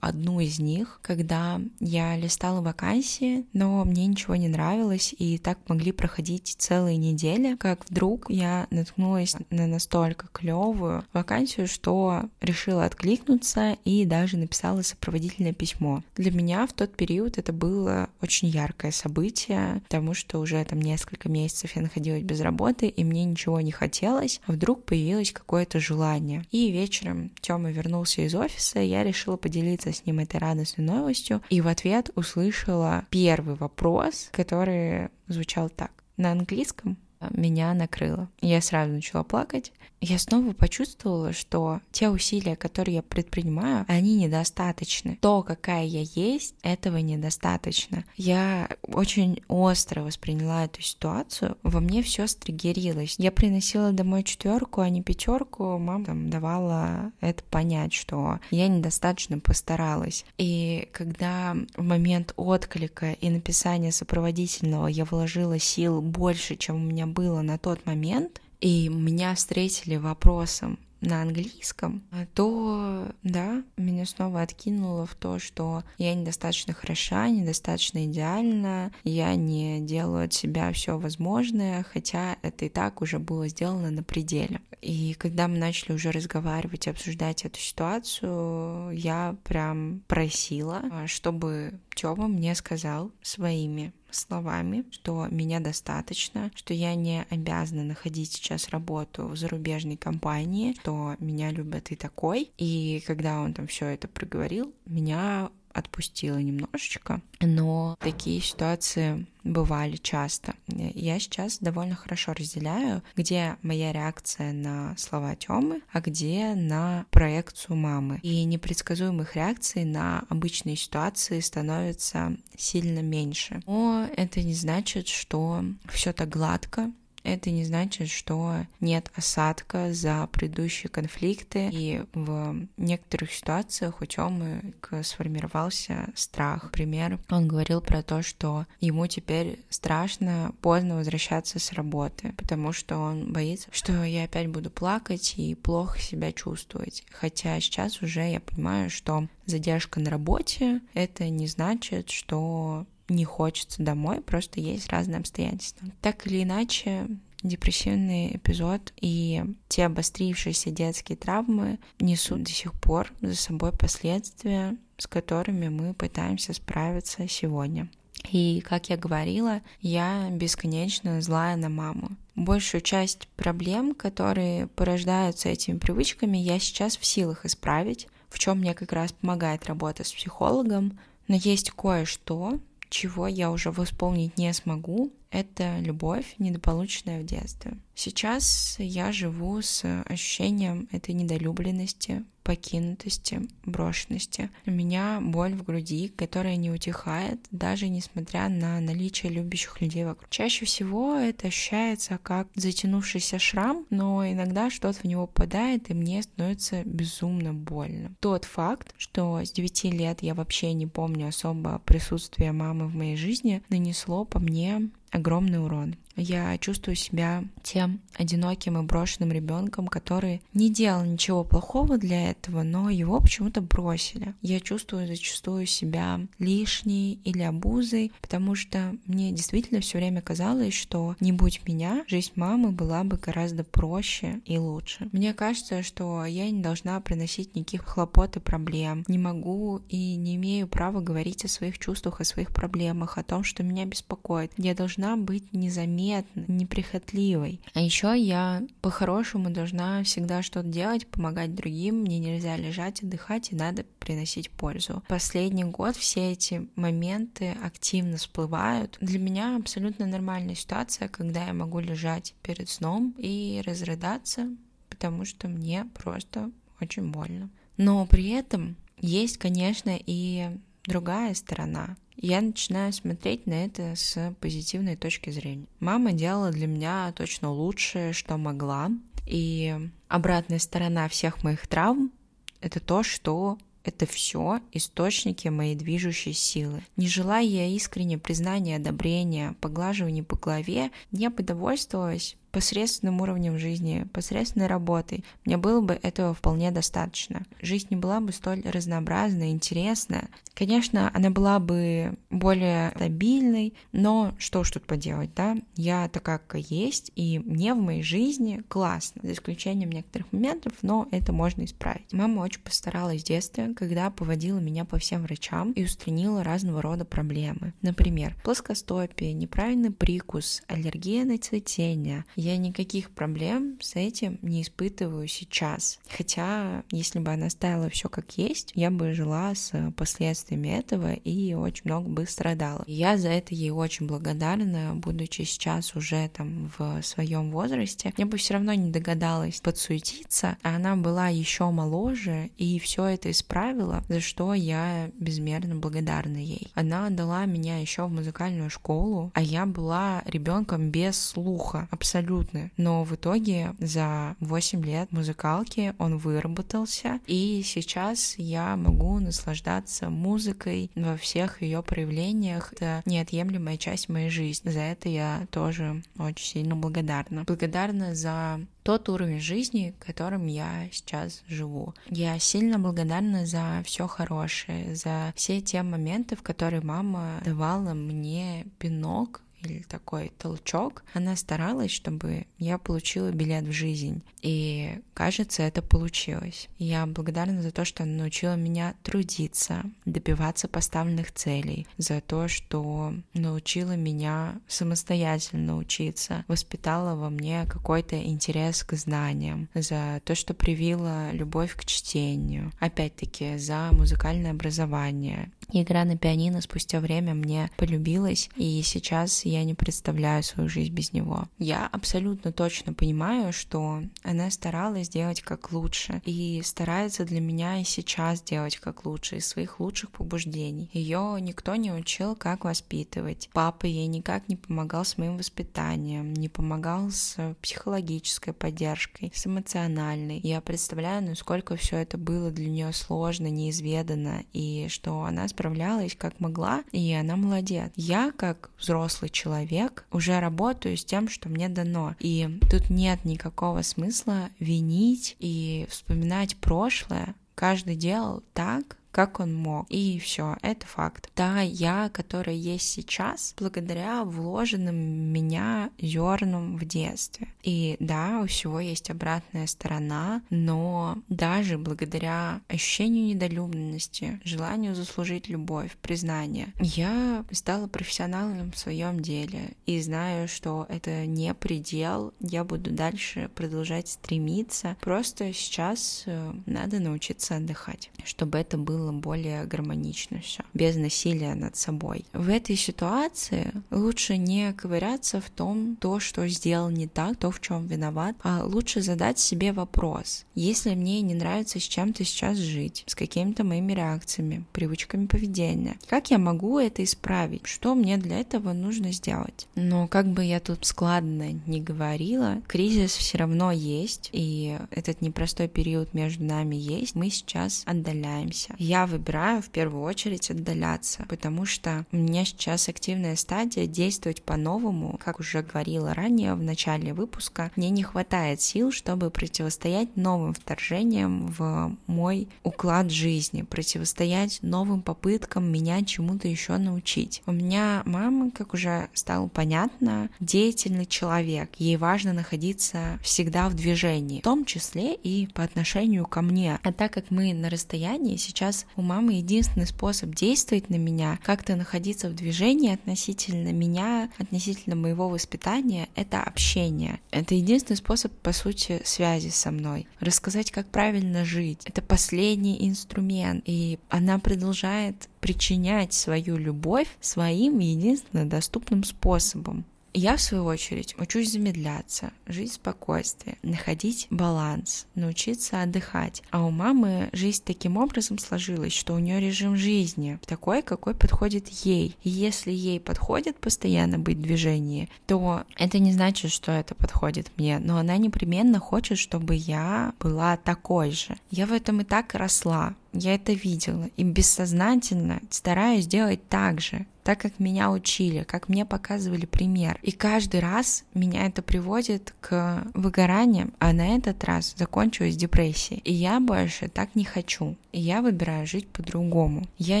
одну 0.00 0.38
из 0.38 0.60
них, 0.60 1.00
когда 1.02 1.60
я 1.80 2.16
листала 2.16 2.60
вакансии, 2.60 3.44
но 3.52 3.84
мне 3.84 4.06
ничего 4.06 4.36
не 4.36 4.46
нравилось, 4.46 5.12
и 5.18 5.38
так 5.38 5.58
могли 5.66 5.90
проходить 5.90 6.54
целые 6.56 6.96
недели, 6.98 7.56
как 7.56 7.84
вдруг 7.90 8.30
я 8.30 8.68
наткнулась 8.70 9.34
на 9.50 9.66
настолько 9.66 10.28
клевую 10.32 11.04
вакансию, 11.12 11.66
что 11.66 12.26
решила 12.40 12.84
откликнуться 12.84 13.76
и 13.84 14.04
даже 14.04 14.36
написала 14.36 14.82
сопроводительное 14.82 15.52
письмо. 15.52 16.04
Для 16.16 16.30
меня 16.30 16.64
в 16.68 16.72
тот 16.72 16.94
период 16.94 17.38
это 17.38 17.52
было 17.52 18.08
очень 18.22 18.48
яркое 18.48 18.92
событие, 18.92 19.82
потому 19.88 20.14
что 20.14 20.38
уже 20.38 20.64
там 20.64 20.80
несколько 20.80 21.28
месяцев 21.28 21.74
я 21.74 21.82
находилась 21.82 22.22
без 22.22 22.40
работы, 22.40 22.86
и 22.86 23.02
мне 23.02 23.24
ничего 23.24 23.60
не 23.60 23.72
хотелось, 23.72 24.40
а 24.46 24.52
вдруг 24.52 24.84
появилось 24.84 25.32
какое-то 25.32 25.80
желание. 25.80 26.44
И 26.52 26.70
вечером 26.70 27.32
Тёма 27.40 27.72
вернулся 27.72 28.27
из 28.28 28.34
офиса, 28.34 28.78
я 28.78 29.02
решила 29.02 29.36
поделиться 29.36 29.92
с 29.92 30.06
ним 30.06 30.20
этой 30.20 30.38
радостной 30.38 30.86
новостью, 30.86 31.42
и 31.50 31.60
в 31.60 31.66
ответ 31.66 32.10
услышала 32.14 33.04
первый 33.10 33.56
вопрос, 33.56 34.28
который 34.30 35.08
звучал 35.26 35.68
так. 35.68 35.90
На 36.16 36.32
английском 36.32 36.98
меня 37.30 37.74
накрыло. 37.74 38.28
Я 38.40 38.60
сразу 38.60 38.92
начала 38.92 39.22
плакать. 39.22 39.72
Я 40.00 40.18
снова 40.18 40.52
почувствовала, 40.52 41.32
что 41.32 41.80
те 41.90 42.08
усилия, 42.08 42.54
которые 42.54 42.96
я 42.96 43.02
предпринимаю, 43.02 43.84
они 43.88 44.14
недостаточны. 44.16 45.18
То, 45.20 45.42
какая 45.42 45.84
я 45.84 46.02
есть, 46.14 46.54
этого 46.62 46.98
недостаточно. 46.98 48.04
Я 48.16 48.68
очень 48.82 49.42
остро 49.48 50.02
восприняла 50.02 50.66
эту 50.66 50.82
ситуацию. 50.82 51.56
Во 51.64 51.80
мне 51.80 52.02
все 52.02 52.28
стригерилось. 52.28 53.16
Я 53.18 53.32
приносила 53.32 53.90
домой 53.90 54.22
четверку, 54.22 54.82
а 54.82 54.88
не 54.88 55.02
пятерку. 55.02 55.78
Мама 55.78 56.04
там 56.04 56.30
давала 56.30 57.10
это 57.20 57.42
понять, 57.44 57.92
что 57.92 58.38
я 58.52 58.68
недостаточно 58.68 59.40
постаралась. 59.40 60.24
И 60.36 60.88
когда 60.92 61.56
в 61.76 61.82
момент 61.82 62.34
отклика 62.36 63.12
и 63.12 63.30
написания 63.30 63.90
сопроводительного 63.90 64.86
я 64.86 65.04
вложила 65.04 65.58
сил 65.58 66.00
больше, 66.00 66.54
чем 66.54 66.76
у 66.76 66.86
меня 66.86 67.07
было 67.08 67.42
на 67.42 67.58
тот 67.58 67.84
момент, 67.86 68.40
и 68.60 68.88
меня 68.88 69.34
встретили 69.34 69.96
вопросом 69.96 70.78
на 71.00 71.22
английском, 71.22 72.02
то, 72.34 73.06
да, 73.22 73.62
меня 73.76 74.04
снова 74.04 74.42
откинуло 74.42 75.06
в 75.06 75.14
то, 75.14 75.38
что 75.38 75.84
я 75.96 76.14
недостаточно 76.14 76.72
хороша, 76.72 77.28
недостаточно 77.28 78.04
идеальна, 78.04 78.92
я 79.04 79.34
не 79.36 79.80
делаю 79.80 80.24
от 80.24 80.32
себя 80.32 80.72
все 80.72 80.98
возможное, 80.98 81.84
хотя 81.84 82.36
это 82.42 82.64
и 82.64 82.68
так 82.68 83.00
уже 83.00 83.18
было 83.18 83.46
сделано 83.48 83.90
на 83.90 84.02
пределе. 84.02 84.60
И 84.80 85.14
когда 85.14 85.48
мы 85.48 85.58
начали 85.58 85.92
уже 85.92 86.10
разговаривать 86.10 86.86
и 86.86 86.90
обсуждать 86.90 87.44
эту 87.44 87.58
ситуацию, 87.58 88.90
я 88.90 89.36
прям 89.44 90.02
просила, 90.06 90.82
чтобы 91.06 91.80
Тёма 91.94 92.28
мне 92.28 92.54
сказал 92.54 93.12
своими 93.22 93.92
словами, 94.10 94.84
что 94.90 95.26
меня 95.30 95.60
достаточно, 95.60 96.50
что 96.54 96.74
я 96.74 96.94
не 96.94 97.26
обязана 97.30 97.84
находить 97.84 98.32
сейчас 98.32 98.68
работу 98.70 99.26
в 99.26 99.36
зарубежной 99.36 99.96
компании, 99.96 100.74
что 100.80 101.16
меня 101.18 101.50
любят 101.50 101.90
и 101.90 101.96
такой. 101.96 102.50
И 102.58 103.02
когда 103.06 103.40
он 103.40 103.54
там 103.54 103.66
все 103.66 103.86
это 103.86 104.08
проговорил, 104.08 104.72
меня 104.86 105.50
отпустила 105.72 106.38
немножечко, 106.38 107.20
но 107.40 107.96
такие 108.00 108.40
ситуации 108.40 109.26
бывали 109.44 109.96
часто. 109.96 110.54
Я 110.66 111.18
сейчас 111.18 111.58
довольно 111.58 111.94
хорошо 111.94 112.34
разделяю, 112.34 113.02
где 113.16 113.56
моя 113.62 113.92
реакция 113.92 114.52
на 114.52 114.94
слова 114.96 115.34
Тёмы, 115.36 115.80
а 115.92 116.00
где 116.00 116.54
на 116.54 117.06
проекцию 117.10 117.76
мамы. 117.76 118.20
И 118.22 118.44
непредсказуемых 118.44 119.36
реакций 119.36 119.84
на 119.84 120.24
обычные 120.28 120.76
ситуации 120.76 121.40
становится 121.40 122.36
сильно 122.56 123.00
меньше. 123.00 123.62
Но 123.66 124.06
это 124.16 124.42
не 124.42 124.54
значит, 124.54 125.08
что 125.08 125.64
все 125.88 126.12
так 126.12 126.28
гладко, 126.28 126.90
это 127.22 127.50
не 127.50 127.64
значит, 127.64 128.08
что 128.08 128.56
нет 128.80 129.10
осадка 129.14 129.92
за 129.92 130.28
предыдущие 130.32 130.90
конфликты, 130.90 131.68
и 131.72 132.02
в 132.14 132.66
некоторых 132.76 133.32
ситуациях 133.32 134.00
у 134.00 134.06
Тёмы 134.06 134.74
сформировался 135.02 136.10
страх. 136.14 136.64
Например, 136.64 137.18
он 137.30 137.48
говорил 137.48 137.80
про 137.80 138.02
то, 138.02 138.22
что 138.22 138.66
ему 138.80 139.06
теперь 139.06 139.60
страшно 139.68 140.52
поздно 140.60 140.96
возвращаться 140.96 141.58
с 141.58 141.72
работы, 141.72 142.32
потому 142.36 142.72
что 142.72 142.98
он 142.98 143.32
боится, 143.32 143.68
что 143.72 144.04
я 144.04 144.24
опять 144.24 144.48
буду 144.48 144.70
плакать 144.70 145.34
и 145.36 145.54
плохо 145.54 145.98
себя 146.00 146.32
чувствовать. 146.32 147.04
Хотя 147.10 147.60
сейчас 147.60 148.02
уже 148.02 148.20
я 148.28 148.40
понимаю, 148.40 148.90
что 148.90 149.28
задержка 149.46 150.00
на 150.00 150.10
работе— 150.10 150.80
это 150.94 151.28
не 151.28 151.46
значит, 151.46 152.10
что 152.10 152.86
не 153.08 153.24
хочется 153.24 153.82
домой, 153.82 154.20
просто 154.20 154.60
есть 154.60 154.88
разные 154.88 155.18
обстоятельства. 155.18 155.88
Так 156.00 156.26
или 156.26 156.42
иначе, 156.42 157.08
депрессивный 157.42 158.36
эпизод 158.36 158.92
и 159.00 159.42
те 159.68 159.86
обострившиеся 159.86 160.70
детские 160.70 161.16
травмы 161.16 161.78
несут 162.00 162.42
до 162.42 162.50
сих 162.50 162.72
пор 162.74 163.12
за 163.20 163.36
собой 163.36 163.72
последствия, 163.72 164.76
с 164.96 165.06
которыми 165.06 165.68
мы 165.68 165.94
пытаемся 165.94 166.52
справиться 166.52 167.28
сегодня. 167.28 167.88
И, 168.30 168.60
как 168.60 168.90
я 168.90 168.96
говорила, 168.96 169.62
я 169.80 170.28
бесконечно 170.30 171.20
злая 171.22 171.56
на 171.56 171.68
маму. 171.68 172.10
Большую 172.34 172.80
часть 172.80 173.28
проблем, 173.36 173.94
которые 173.94 174.66
порождаются 174.66 175.48
этими 175.48 175.78
привычками, 175.78 176.36
я 176.36 176.58
сейчас 176.58 176.96
в 176.96 177.04
силах 177.04 177.46
исправить, 177.46 178.08
в 178.28 178.38
чем 178.38 178.58
мне 178.58 178.74
как 178.74 178.92
раз 178.92 179.12
помогает 179.12 179.66
работа 179.66 180.04
с 180.04 180.12
психологом. 180.12 180.98
Но 181.26 181.36
есть 181.36 181.70
кое-что, 181.70 182.58
чего 182.90 183.26
я 183.28 183.50
уже 183.50 183.70
восполнить 183.70 184.38
не 184.38 184.52
смогу, 184.52 185.12
это 185.30 185.78
любовь, 185.80 186.34
недополученная 186.38 187.20
в 187.20 187.24
детстве. 187.26 187.76
Сейчас 187.94 188.76
я 188.78 189.12
живу 189.12 189.60
с 189.60 189.84
ощущением 190.04 190.88
этой 190.92 191.14
недолюбленности, 191.14 192.24
покинутости, 192.48 193.42
брошенности. 193.66 194.48
У 194.64 194.70
меня 194.70 195.18
боль 195.20 195.52
в 195.52 195.64
груди, 195.64 196.08
которая 196.08 196.56
не 196.56 196.70
утихает, 196.70 197.38
даже 197.50 197.88
несмотря 197.88 198.48
на 198.48 198.80
наличие 198.80 199.30
любящих 199.30 199.82
людей 199.82 200.06
вокруг. 200.06 200.30
Чаще 200.30 200.64
всего 200.64 201.16
это 201.16 201.48
ощущается 201.48 202.18
как 202.22 202.48
затянувшийся 202.54 203.38
шрам, 203.38 203.84
но 203.90 204.26
иногда 204.26 204.70
что-то 204.70 205.00
в 205.00 205.04
него 205.04 205.26
попадает, 205.26 205.90
и 205.90 205.94
мне 205.94 206.22
становится 206.22 206.84
безумно 206.84 207.52
больно. 207.52 208.14
Тот 208.20 208.46
факт, 208.46 208.94
что 208.96 209.40
с 209.44 209.52
9 209.52 209.84
лет 209.84 210.22
я 210.22 210.34
вообще 210.34 210.72
не 210.72 210.86
помню 210.86 211.28
особо 211.28 211.82
присутствия 211.84 212.52
мамы 212.52 212.86
в 212.86 212.94
моей 212.94 213.16
жизни, 213.16 213.62
нанесло 213.68 214.24
по 214.24 214.38
мне 214.38 214.88
огромный 215.10 215.62
урон. 215.62 215.96
Я 216.18 216.58
чувствую 216.58 216.96
себя 216.96 217.44
тем 217.62 218.00
одиноким 218.14 218.76
и 218.76 218.82
брошенным 218.82 219.30
ребенком, 219.30 219.86
который 219.86 220.42
не 220.52 220.68
делал 220.68 221.04
ничего 221.04 221.44
плохого 221.44 221.96
для 221.96 222.30
этого, 222.30 222.64
но 222.64 222.90
его 222.90 223.20
почему-то 223.20 223.60
бросили. 223.60 224.34
Я 224.42 224.58
чувствую 224.58 225.06
зачастую 225.06 225.66
себя 225.66 226.20
лишней 226.40 227.20
или 227.24 227.42
обузой, 227.42 228.10
потому 228.20 228.56
что 228.56 228.96
мне 229.06 229.30
действительно 229.30 229.80
все 229.80 229.98
время 229.98 230.20
казалось, 230.20 230.74
что 230.74 231.14
не 231.20 231.30
будь 231.30 231.62
меня, 231.66 232.04
жизнь 232.08 232.32
мамы 232.34 232.72
была 232.72 233.04
бы 233.04 233.16
гораздо 233.16 233.62
проще 233.62 234.40
и 234.44 234.58
лучше. 234.58 235.08
Мне 235.12 235.32
кажется, 235.34 235.84
что 235.84 236.24
я 236.24 236.50
не 236.50 236.62
должна 236.62 237.00
приносить 237.00 237.54
никаких 237.54 237.84
хлопот 237.84 238.36
и 238.36 238.40
проблем, 238.40 239.04
не 239.06 239.18
могу 239.18 239.82
и 239.88 240.16
не 240.16 240.34
имею 240.34 240.66
права 240.66 241.00
говорить 241.00 241.44
о 241.44 241.48
своих 241.48 241.78
чувствах, 241.78 242.20
о 242.20 242.24
своих 242.24 242.52
проблемах, 242.52 243.18
о 243.18 243.22
том, 243.22 243.44
что 243.44 243.62
меня 243.62 243.84
беспокоит. 243.84 244.50
Я 244.56 244.74
должна 244.74 245.16
быть 245.16 245.52
незаметной 245.52 246.07
незаметной, 246.08 246.44
неприхотливой. 246.48 247.60
А 247.74 247.80
еще 247.80 248.14
я 248.18 248.62
по-хорошему 248.80 249.50
должна 249.50 250.02
всегда 250.02 250.42
что-то 250.42 250.68
делать, 250.68 251.06
помогать 251.06 251.54
другим. 251.54 252.00
Мне 252.00 252.18
нельзя 252.18 252.56
лежать, 252.56 253.02
отдыхать, 253.02 253.52
и 253.52 253.56
надо 253.56 253.84
приносить 253.98 254.50
пользу. 254.50 255.02
Последний 255.08 255.64
год 255.64 255.96
все 255.96 256.32
эти 256.32 256.68
моменты 256.76 257.56
активно 257.62 258.16
всплывают. 258.16 258.96
Для 259.00 259.18
меня 259.18 259.56
абсолютно 259.56 260.06
нормальная 260.06 260.54
ситуация, 260.54 261.08
когда 261.08 261.46
я 261.46 261.52
могу 261.52 261.80
лежать 261.80 262.34
перед 262.42 262.68
сном 262.68 263.14
и 263.18 263.62
разрыдаться, 263.66 264.48
потому 264.88 265.24
что 265.24 265.48
мне 265.48 265.86
просто 265.94 266.50
очень 266.80 267.10
больно. 267.10 267.50
Но 267.76 268.06
при 268.06 268.30
этом 268.30 268.76
есть, 269.00 269.38
конечно, 269.38 269.96
и 269.98 270.48
другая 270.84 271.34
сторона 271.34 271.96
я 272.20 272.40
начинаю 272.40 272.92
смотреть 272.92 273.46
на 273.46 273.64
это 273.64 273.94
с 273.94 274.34
позитивной 274.40 274.96
точки 274.96 275.30
зрения. 275.30 275.66
Мама 275.80 276.12
делала 276.12 276.50
для 276.50 276.66
меня 276.66 277.12
точно 277.16 277.50
лучшее, 277.50 278.12
что 278.12 278.36
могла. 278.36 278.90
И 279.26 279.76
обратная 280.08 280.58
сторона 280.58 281.08
всех 281.08 281.44
моих 281.44 281.66
травм— 281.66 282.12
это 282.60 282.80
то, 282.80 283.02
что 283.02 283.58
это 283.84 284.06
все 284.06 284.60
источники 284.72 285.48
моей 285.48 285.74
движущей 285.74 286.32
силы. 286.32 286.82
Не 286.96 287.08
желая 287.08 287.44
я 287.44 287.66
искренне 287.66 288.18
признания, 288.18 288.76
одобрения, 288.76 289.54
поглаживания 289.60 290.22
по 290.22 290.36
голове, 290.36 290.90
я 291.10 291.30
бы 291.30 291.42
довольствовалась 291.42 292.36
посредственным 292.58 293.20
уровнем 293.20 293.56
жизни, 293.56 294.04
посредственной 294.12 294.66
работой, 294.66 295.24
мне 295.44 295.56
было 295.56 295.80
бы 295.80 295.96
этого 296.02 296.34
вполне 296.34 296.72
достаточно. 296.72 297.44
Жизнь 297.62 297.86
не 297.90 297.96
была 297.96 298.18
бы 298.18 298.32
столь 298.32 298.62
разнообразная, 298.62 299.50
интересная. 299.50 300.28
Конечно, 300.54 301.08
она 301.14 301.30
была 301.30 301.60
бы 301.60 302.16
более 302.30 302.90
стабильной, 302.96 303.74
но 303.92 304.34
что 304.38 304.58
уж 304.58 304.72
тут 304.72 304.82
поделать, 304.86 305.30
да? 305.36 305.56
Я 305.76 306.08
такая, 306.08 306.38
как 306.38 306.60
есть, 306.60 307.12
и 307.14 307.38
мне 307.38 307.74
в 307.74 307.78
моей 307.80 308.02
жизни 308.02 308.64
классно, 308.66 309.20
за 309.22 309.34
исключением 309.34 309.92
некоторых 309.92 310.32
моментов, 310.32 310.72
но 310.82 311.06
это 311.12 311.32
можно 311.32 311.64
исправить. 311.64 312.12
Мама 312.12 312.40
очень 312.40 312.60
постаралась 312.60 313.22
в 313.22 313.26
детстве, 313.26 313.72
когда 313.76 314.10
поводила 314.10 314.58
меня 314.58 314.84
по 314.84 314.98
всем 314.98 315.22
врачам 315.22 315.70
и 315.70 315.84
устранила 315.84 316.42
разного 316.42 316.82
рода 316.82 317.04
проблемы. 317.04 317.72
Например, 317.82 318.34
плоскостопие, 318.42 319.32
неправильный 319.32 319.92
прикус, 319.92 320.62
аллергия 320.66 321.24
на 321.24 321.38
цветение, 321.38 322.24
я 322.48 322.56
никаких 322.56 323.10
проблем 323.10 323.76
с 323.80 323.94
этим 323.96 324.38
не 324.40 324.62
испытываю 324.62 325.28
сейчас. 325.28 325.98
Хотя, 326.08 326.82
если 326.90 327.18
бы 327.18 327.30
она 327.30 327.46
оставила 327.46 327.90
все 327.90 328.08
как 328.08 328.38
есть, 328.38 328.72
я 328.74 328.90
бы 328.90 329.12
жила 329.12 329.54
с 329.54 329.92
последствиями 329.96 330.68
этого 330.68 331.12
и 331.12 331.52
очень 331.52 331.82
много 331.84 332.08
бы 332.08 332.26
страдала. 332.26 332.84
Я 332.86 333.18
за 333.18 333.28
это 333.28 333.54
ей 333.54 333.70
очень 333.70 334.06
благодарна, 334.06 334.94
будучи 334.94 335.42
сейчас 335.42 335.94
уже 335.94 336.28
там 336.28 336.70
в 336.78 337.02
своем 337.02 337.50
возрасте. 337.50 338.14
Я 338.16 338.24
бы 338.24 338.38
все 338.38 338.54
равно 338.54 338.72
не 338.72 338.90
догадалась 338.90 339.60
подсуетиться, 339.60 340.56
а 340.62 340.76
она 340.76 340.96
была 340.96 341.28
еще 341.28 341.70
моложе 341.70 342.50
и 342.56 342.78
все 342.78 343.04
это 343.04 343.30
исправила, 343.30 344.02
за 344.08 344.20
что 344.20 344.54
я 344.54 345.10
безмерно 345.18 345.76
благодарна 345.76 346.38
ей. 346.38 346.70
Она 346.74 347.10
дала 347.10 347.44
меня 347.44 347.78
еще 347.78 348.06
в 348.06 348.12
музыкальную 348.12 348.70
школу, 348.70 349.32
а 349.34 349.42
я 349.42 349.66
была 349.66 350.22
ребенком 350.24 350.90
без 350.90 351.18
слуха, 351.18 351.88
абсолютно 351.90 352.27
абсолютно. 352.28 352.70
Но 352.76 353.04
в 353.04 353.14
итоге 353.14 353.74
за 353.78 354.36
8 354.40 354.84
лет 354.84 355.12
музыкалки 355.12 355.94
он 355.98 356.18
выработался, 356.18 357.20
и 357.26 357.62
сейчас 357.64 358.34
я 358.38 358.76
могу 358.76 359.18
наслаждаться 359.18 360.10
музыкой 360.10 360.90
во 360.94 361.16
всех 361.16 361.62
ее 361.62 361.82
проявлениях. 361.82 362.72
Это 362.72 363.02
неотъемлемая 363.06 363.76
часть 363.76 364.08
моей 364.08 364.30
жизни. 364.30 364.70
За 364.70 364.80
это 364.80 365.08
я 365.08 365.46
тоже 365.50 366.02
очень 366.18 366.46
сильно 366.46 366.76
благодарна. 366.76 367.44
Благодарна 367.44 368.14
за 368.14 368.60
тот 368.82 369.08
уровень 369.08 369.40
жизни, 369.40 369.94
которым 369.98 370.46
я 370.46 370.88
сейчас 370.92 371.42
живу. 371.46 371.94
Я 372.08 372.38
сильно 372.38 372.78
благодарна 372.78 373.44
за 373.44 373.82
все 373.84 374.06
хорошее, 374.06 374.94
за 374.94 375.32
все 375.36 375.60
те 375.60 375.82
моменты, 375.82 376.36
в 376.36 376.42
которые 376.42 376.82
мама 376.82 377.40
давала 377.44 377.92
мне 377.92 378.66
пинок 378.78 379.42
или 379.62 379.82
такой 379.82 380.32
толчок, 380.38 381.04
она 381.14 381.36
старалась, 381.36 381.90
чтобы 381.90 382.46
я 382.58 382.78
получила 382.78 383.30
билет 383.30 383.64
в 383.64 383.72
жизнь. 383.72 384.22
И 384.42 385.00
кажется, 385.14 385.62
это 385.62 385.82
получилось. 385.82 386.68
Я 386.78 387.06
благодарна 387.06 387.62
за 387.62 387.70
то, 387.70 387.84
что 387.84 388.04
она 388.04 388.12
научила 388.12 388.56
меня 388.56 388.94
трудиться, 389.02 389.84
добиваться 390.04 390.68
поставленных 390.68 391.32
целей, 391.32 391.86
за 391.96 392.20
то, 392.20 392.48
что 392.48 393.14
научила 393.34 393.96
меня 393.96 394.60
самостоятельно 394.68 395.76
учиться, 395.76 396.44
воспитала 396.48 397.16
во 397.16 397.30
мне 397.30 397.64
какой-то 397.66 398.22
интерес 398.22 398.84
к 398.84 398.94
знаниям, 398.94 399.68
за 399.74 400.20
то, 400.24 400.34
что 400.34 400.54
привила 400.54 401.32
любовь 401.32 401.74
к 401.74 401.84
чтению, 401.84 402.72
опять-таки 402.78 403.56
за 403.58 403.88
музыкальное 403.92 404.52
образование. 404.52 405.50
Игра 405.70 406.04
на 406.04 406.16
пианино 406.16 406.62
спустя 406.62 407.00
время 407.00 407.34
мне 407.34 407.70
полюбилась, 407.76 408.48
и 408.56 408.80
сейчас 408.82 409.44
я 409.50 409.64
не 409.64 409.74
представляю 409.74 410.42
свою 410.42 410.68
жизнь 410.68 410.92
без 410.92 411.12
него. 411.12 411.48
Я 411.58 411.86
абсолютно 411.86 412.52
точно 412.52 412.92
понимаю, 412.92 413.52
что 413.52 414.02
она 414.22 414.50
старалась 414.50 415.06
сделать 415.06 415.42
как 415.42 415.72
лучше 415.72 416.22
и 416.24 416.60
старается 416.64 417.24
для 417.24 417.40
меня 417.40 417.80
и 417.80 417.84
сейчас 417.84 418.42
делать 418.42 418.76
как 418.76 419.06
лучше 419.06 419.36
из 419.36 419.46
своих 419.46 419.80
лучших 419.80 420.10
побуждений. 420.10 420.90
Ее 420.92 421.36
никто 421.40 421.74
не 421.76 421.92
учил, 421.92 422.36
как 422.36 422.64
воспитывать. 422.64 423.48
Папа 423.52 423.86
ей 423.86 424.06
никак 424.06 424.48
не 424.48 424.56
помогал 424.56 425.04
с 425.04 425.18
моим 425.18 425.38
воспитанием, 425.38 426.32
не 426.34 426.48
помогал 426.48 427.10
с 427.10 427.36
психологической 427.62 428.52
поддержкой, 428.52 429.32
с 429.34 429.46
эмоциональной. 429.46 430.40
Я 430.42 430.60
представляю, 430.60 431.22
насколько 431.22 431.76
все 431.76 431.96
это 431.96 432.18
было 432.18 432.50
для 432.50 432.68
нее 432.68 432.92
сложно, 432.92 433.46
неизведанно, 433.46 434.44
и 434.52 434.88
что 434.88 435.22
она 435.22 435.48
справлялась 435.48 436.14
как 436.16 436.40
могла, 436.40 436.84
и 436.92 437.12
она 437.12 437.36
молодец. 437.36 437.92
Я, 437.96 438.32
как 438.32 438.70
взрослый 438.78 439.30
человек, 439.38 440.04
уже 440.10 440.40
работаю 440.40 440.96
с 440.96 441.04
тем, 441.04 441.28
что 441.28 441.48
мне 441.48 441.68
дано. 441.68 442.16
И 442.18 442.58
тут 442.70 442.90
нет 442.90 443.24
никакого 443.24 443.82
смысла 443.82 444.50
винить 444.58 445.36
и 445.38 445.86
вспоминать 445.88 446.56
прошлое. 446.56 447.34
Каждый 447.54 447.96
делал 447.96 448.42
так, 448.52 448.97
как 449.10 449.40
он 449.40 449.54
мог. 449.54 449.86
И 449.88 450.18
все, 450.18 450.56
это 450.62 450.86
факт. 450.86 451.30
Та 451.34 451.60
я, 451.60 452.10
которая 452.12 452.54
есть 452.54 452.88
сейчас, 452.88 453.54
благодаря 453.58 454.24
вложенным 454.24 454.96
меня 454.96 455.90
зернам 455.98 456.76
в 456.76 456.84
детстве. 456.84 457.48
И 457.62 457.96
да, 458.00 458.40
у 458.42 458.46
всего 458.46 458.80
есть 458.80 459.10
обратная 459.10 459.66
сторона, 459.66 460.42
но 460.50 461.18
даже 461.28 461.78
благодаря 461.78 462.60
ощущению 462.68 463.26
недолюбленности, 463.26 464.40
желанию 464.44 464.94
заслужить 464.94 465.48
любовь, 465.48 465.96
признание, 466.00 466.72
я 466.80 467.44
стала 467.50 467.86
профессионалом 467.86 468.72
в 468.72 468.78
своем 468.78 469.20
деле 469.20 469.72
и 469.86 470.00
знаю, 470.00 470.48
что 470.48 470.86
это 470.88 471.26
не 471.26 471.52
предел, 471.54 472.32
я 472.40 472.64
буду 472.64 472.90
дальше 472.90 473.50
продолжать 473.54 474.08
стремиться. 474.08 474.96
Просто 475.00 475.52
сейчас 475.52 476.24
э, 476.26 476.52
надо 476.66 477.00
научиться 477.00 477.56
отдыхать, 477.56 478.10
чтобы 478.24 478.58
это 478.58 478.78
было 478.78 478.97
было 478.98 479.12
более 479.12 479.64
гармонично 479.64 480.40
все, 480.40 480.62
без 480.74 480.96
насилия 480.96 481.54
над 481.54 481.76
собой. 481.76 482.24
В 482.32 482.48
этой 482.48 482.76
ситуации 482.76 483.72
лучше 483.90 484.36
не 484.36 484.72
ковыряться 484.72 485.40
в 485.40 485.50
том, 485.50 485.96
то, 485.96 486.18
что 486.18 486.46
сделал 486.48 486.90
не 486.90 487.06
так, 487.06 487.36
то, 487.36 487.50
в 487.50 487.60
чем 487.60 487.86
виноват, 487.86 488.34
а 488.42 488.64
лучше 488.64 489.00
задать 489.00 489.38
себе 489.38 489.72
вопрос. 489.72 490.44
Если 490.54 490.94
мне 490.94 491.20
не 491.20 491.34
нравится 491.34 491.78
с 491.78 491.84
чем-то 491.84 492.24
сейчас 492.24 492.58
жить, 492.58 493.04
с 493.06 493.14
какими-то 493.14 493.62
моими 493.64 493.92
реакциями, 493.92 494.64
привычками 494.72 495.26
поведения, 495.26 495.96
как 496.08 496.30
я 496.30 496.38
могу 496.38 496.78
это 496.78 497.04
исправить? 497.04 497.66
Что 497.66 497.94
мне 497.94 498.16
для 498.16 498.40
этого 498.40 498.72
нужно 498.72 499.12
сделать? 499.12 499.68
Но 499.76 500.08
как 500.08 500.26
бы 500.26 500.44
я 500.44 500.58
тут 500.58 500.84
складно 500.84 501.52
не 501.66 501.80
говорила, 501.80 502.60
кризис 502.66 503.12
все 503.12 503.38
равно 503.38 503.70
есть, 503.70 504.30
и 504.32 504.76
этот 504.90 505.20
непростой 505.20 505.68
период 505.68 506.14
между 506.14 506.44
нами 506.44 506.74
есть. 506.74 507.14
Мы 507.14 507.30
сейчас 507.30 507.82
отдаляемся. 507.86 508.74
Я 508.88 509.04
выбираю 509.04 509.60
в 509.60 509.68
первую 509.68 510.02
очередь 510.02 510.50
отдаляться, 510.50 511.26
потому 511.28 511.66
что 511.66 512.06
у 512.10 512.16
меня 512.16 512.46
сейчас 512.46 512.88
активная 512.88 513.36
стадия 513.36 513.84
действовать 513.84 514.42
по-новому. 514.42 515.20
Как 515.22 515.40
уже 515.40 515.60
говорила 515.60 516.14
ранее 516.14 516.54
в 516.54 516.62
начале 516.62 517.12
выпуска, 517.12 517.70
мне 517.76 517.90
не 517.90 518.02
хватает 518.02 518.62
сил, 518.62 518.90
чтобы 518.90 519.28
противостоять 519.28 520.16
новым 520.16 520.54
вторжениям 520.54 521.48
в 521.48 521.94
мой 522.06 522.48
уклад 522.62 523.10
жизни, 523.10 523.60
противостоять 523.60 524.60
новым 524.62 525.02
попыткам 525.02 525.70
меня 525.70 526.02
чему-то 526.02 526.48
еще 526.48 526.78
научить. 526.78 527.42
У 527.44 527.52
меня 527.52 528.00
мама, 528.06 528.50
как 528.50 528.72
уже 528.72 529.10
стало 529.12 529.48
понятно, 529.48 530.30
деятельный 530.40 531.04
человек. 531.04 531.72
Ей 531.76 531.98
важно 531.98 532.32
находиться 532.32 533.18
всегда 533.22 533.68
в 533.68 533.74
движении, 533.74 534.40
в 534.40 534.44
том 534.44 534.64
числе 534.64 535.14
и 535.14 535.46
по 535.48 535.62
отношению 535.62 536.24
ко 536.24 536.40
мне. 536.40 536.80
А 536.82 536.90
так 536.90 537.12
как 537.12 537.30
мы 537.30 537.52
на 537.52 537.68
расстоянии, 537.68 538.36
сейчас 538.36 538.77
сейчас 538.78 538.86
у 538.96 539.02
мамы 539.02 539.34
единственный 539.34 539.86
способ 539.86 540.34
действовать 540.34 540.90
на 540.90 540.96
меня, 540.96 541.38
как-то 541.42 541.76
находиться 541.76 542.28
в 542.28 542.34
движении 542.34 542.92
относительно 542.92 543.72
меня, 543.72 544.30
относительно 544.38 544.96
моего 544.96 545.28
воспитания, 545.28 546.08
это 546.14 546.42
общение. 546.42 547.20
Это 547.30 547.54
единственный 547.54 547.96
способ, 547.96 548.32
по 548.32 548.52
сути, 548.52 549.00
связи 549.04 549.48
со 549.48 549.70
мной. 549.70 550.06
Рассказать, 550.20 550.70
как 550.70 550.88
правильно 550.88 551.44
жить. 551.44 551.80
Это 551.84 552.02
последний 552.02 552.88
инструмент. 552.88 553.62
И 553.66 553.98
она 554.08 554.38
продолжает 554.38 555.28
причинять 555.40 556.12
свою 556.12 556.56
любовь 556.56 557.08
своим 557.20 557.78
единственно 557.78 558.44
доступным 558.46 559.04
способом. 559.04 559.84
Я, 560.14 560.36
в 560.36 560.40
свою 560.40 560.64
очередь, 560.64 561.14
учусь 561.18 561.52
замедляться, 561.52 562.32
жить 562.46 562.72
в 562.72 562.74
спокойствии, 562.74 563.58
находить 563.62 564.26
баланс, 564.30 565.06
научиться 565.14 565.82
отдыхать. 565.82 566.42
А 566.50 566.64
у 566.64 566.70
мамы 566.70 567.28
жизнь 567.32 567.62
таким 567.64 567.96
образом 567.96 568.38
сложилась, 568.38 568.92
что 568.92 569.14
у 569.14 569.18
нее 569.18 569.40
режим 569.40 569.76
жизни 569.76 570.38
такой, 570.46 570.82
какой 570.82 571.14
подходит 571.14 571.68
ей. 571.68 572.16
И 572.24 572.30
если 572.30 572.72
ей 572.72 573.00
подходит 573.00 573.58
постоянно 573.58 574.18
быть 574.18 574.38
в 574.38 574.42
движении, 574.42 575.08
то 575.26 575.64
это 575.76 575.98
не 575.98 576.12
значит, 576.12 576.50
что 576.50 576.72
это 576.72 576.94
подходит 576.94 577.50
мне, 577.56 577.78
но 577.78 577.98
она 577.98 578.16
непременно 578.16 578.80
хочет, 578.80 579.18
чтобы 579.18 579.54
я 579.54 580.14
была 580.20 580.56
такой 580.56 581.10
же. 581.10 581.36
Я 581.50 581.66
в 581.66 581.72
этом 581.72 582.00
и 582.00 582.04
так 582.04 582.34
росла. 582.34 582.94
Я 583.12 583.34
это 583.34 583.52
видела 583.52 584.08
и 584.16 584.22
бессознательно 584.22 585.40
стараюсь 585.50 586.06
делать 586.06 586.46
так 586.48 586.80
же 586.80 587.06
так, 587.28 587.40
как 587.42 587.60
меня 587.60 587.90
учили, 587.90 588.42
как 588.42 588.70
мне 588.70 588.86
показывали 588.86 589.44
пример. 589.44 589.98
И 590.02 590.12
каждый 590.12 590.60
раз 590.60 591.04
меня 591.12 591.44
это 591.44 591.60
приводит 591.60 592.34
к 592.40 592.86
выгораниям, 592.94 593.74
а 593.78 593.92
на 593.92 594.16
этот 594.16 594.42
раз 594.44 594.74
закончилась 594.78 595.36
депрессией. 595.36 596.00
И 596.04 596.12
я 596.14 596.40
больше 596.40 596.88
так 596.88 597.14
не 597.14 597.26
хочу. 597.26 597.76
И 597.92 598.00
я 598.00 598.22
выбираю 598.22 598.66
жить 598.66 598.88
по-другому. 598.88 599.66
Я 599.76 600.00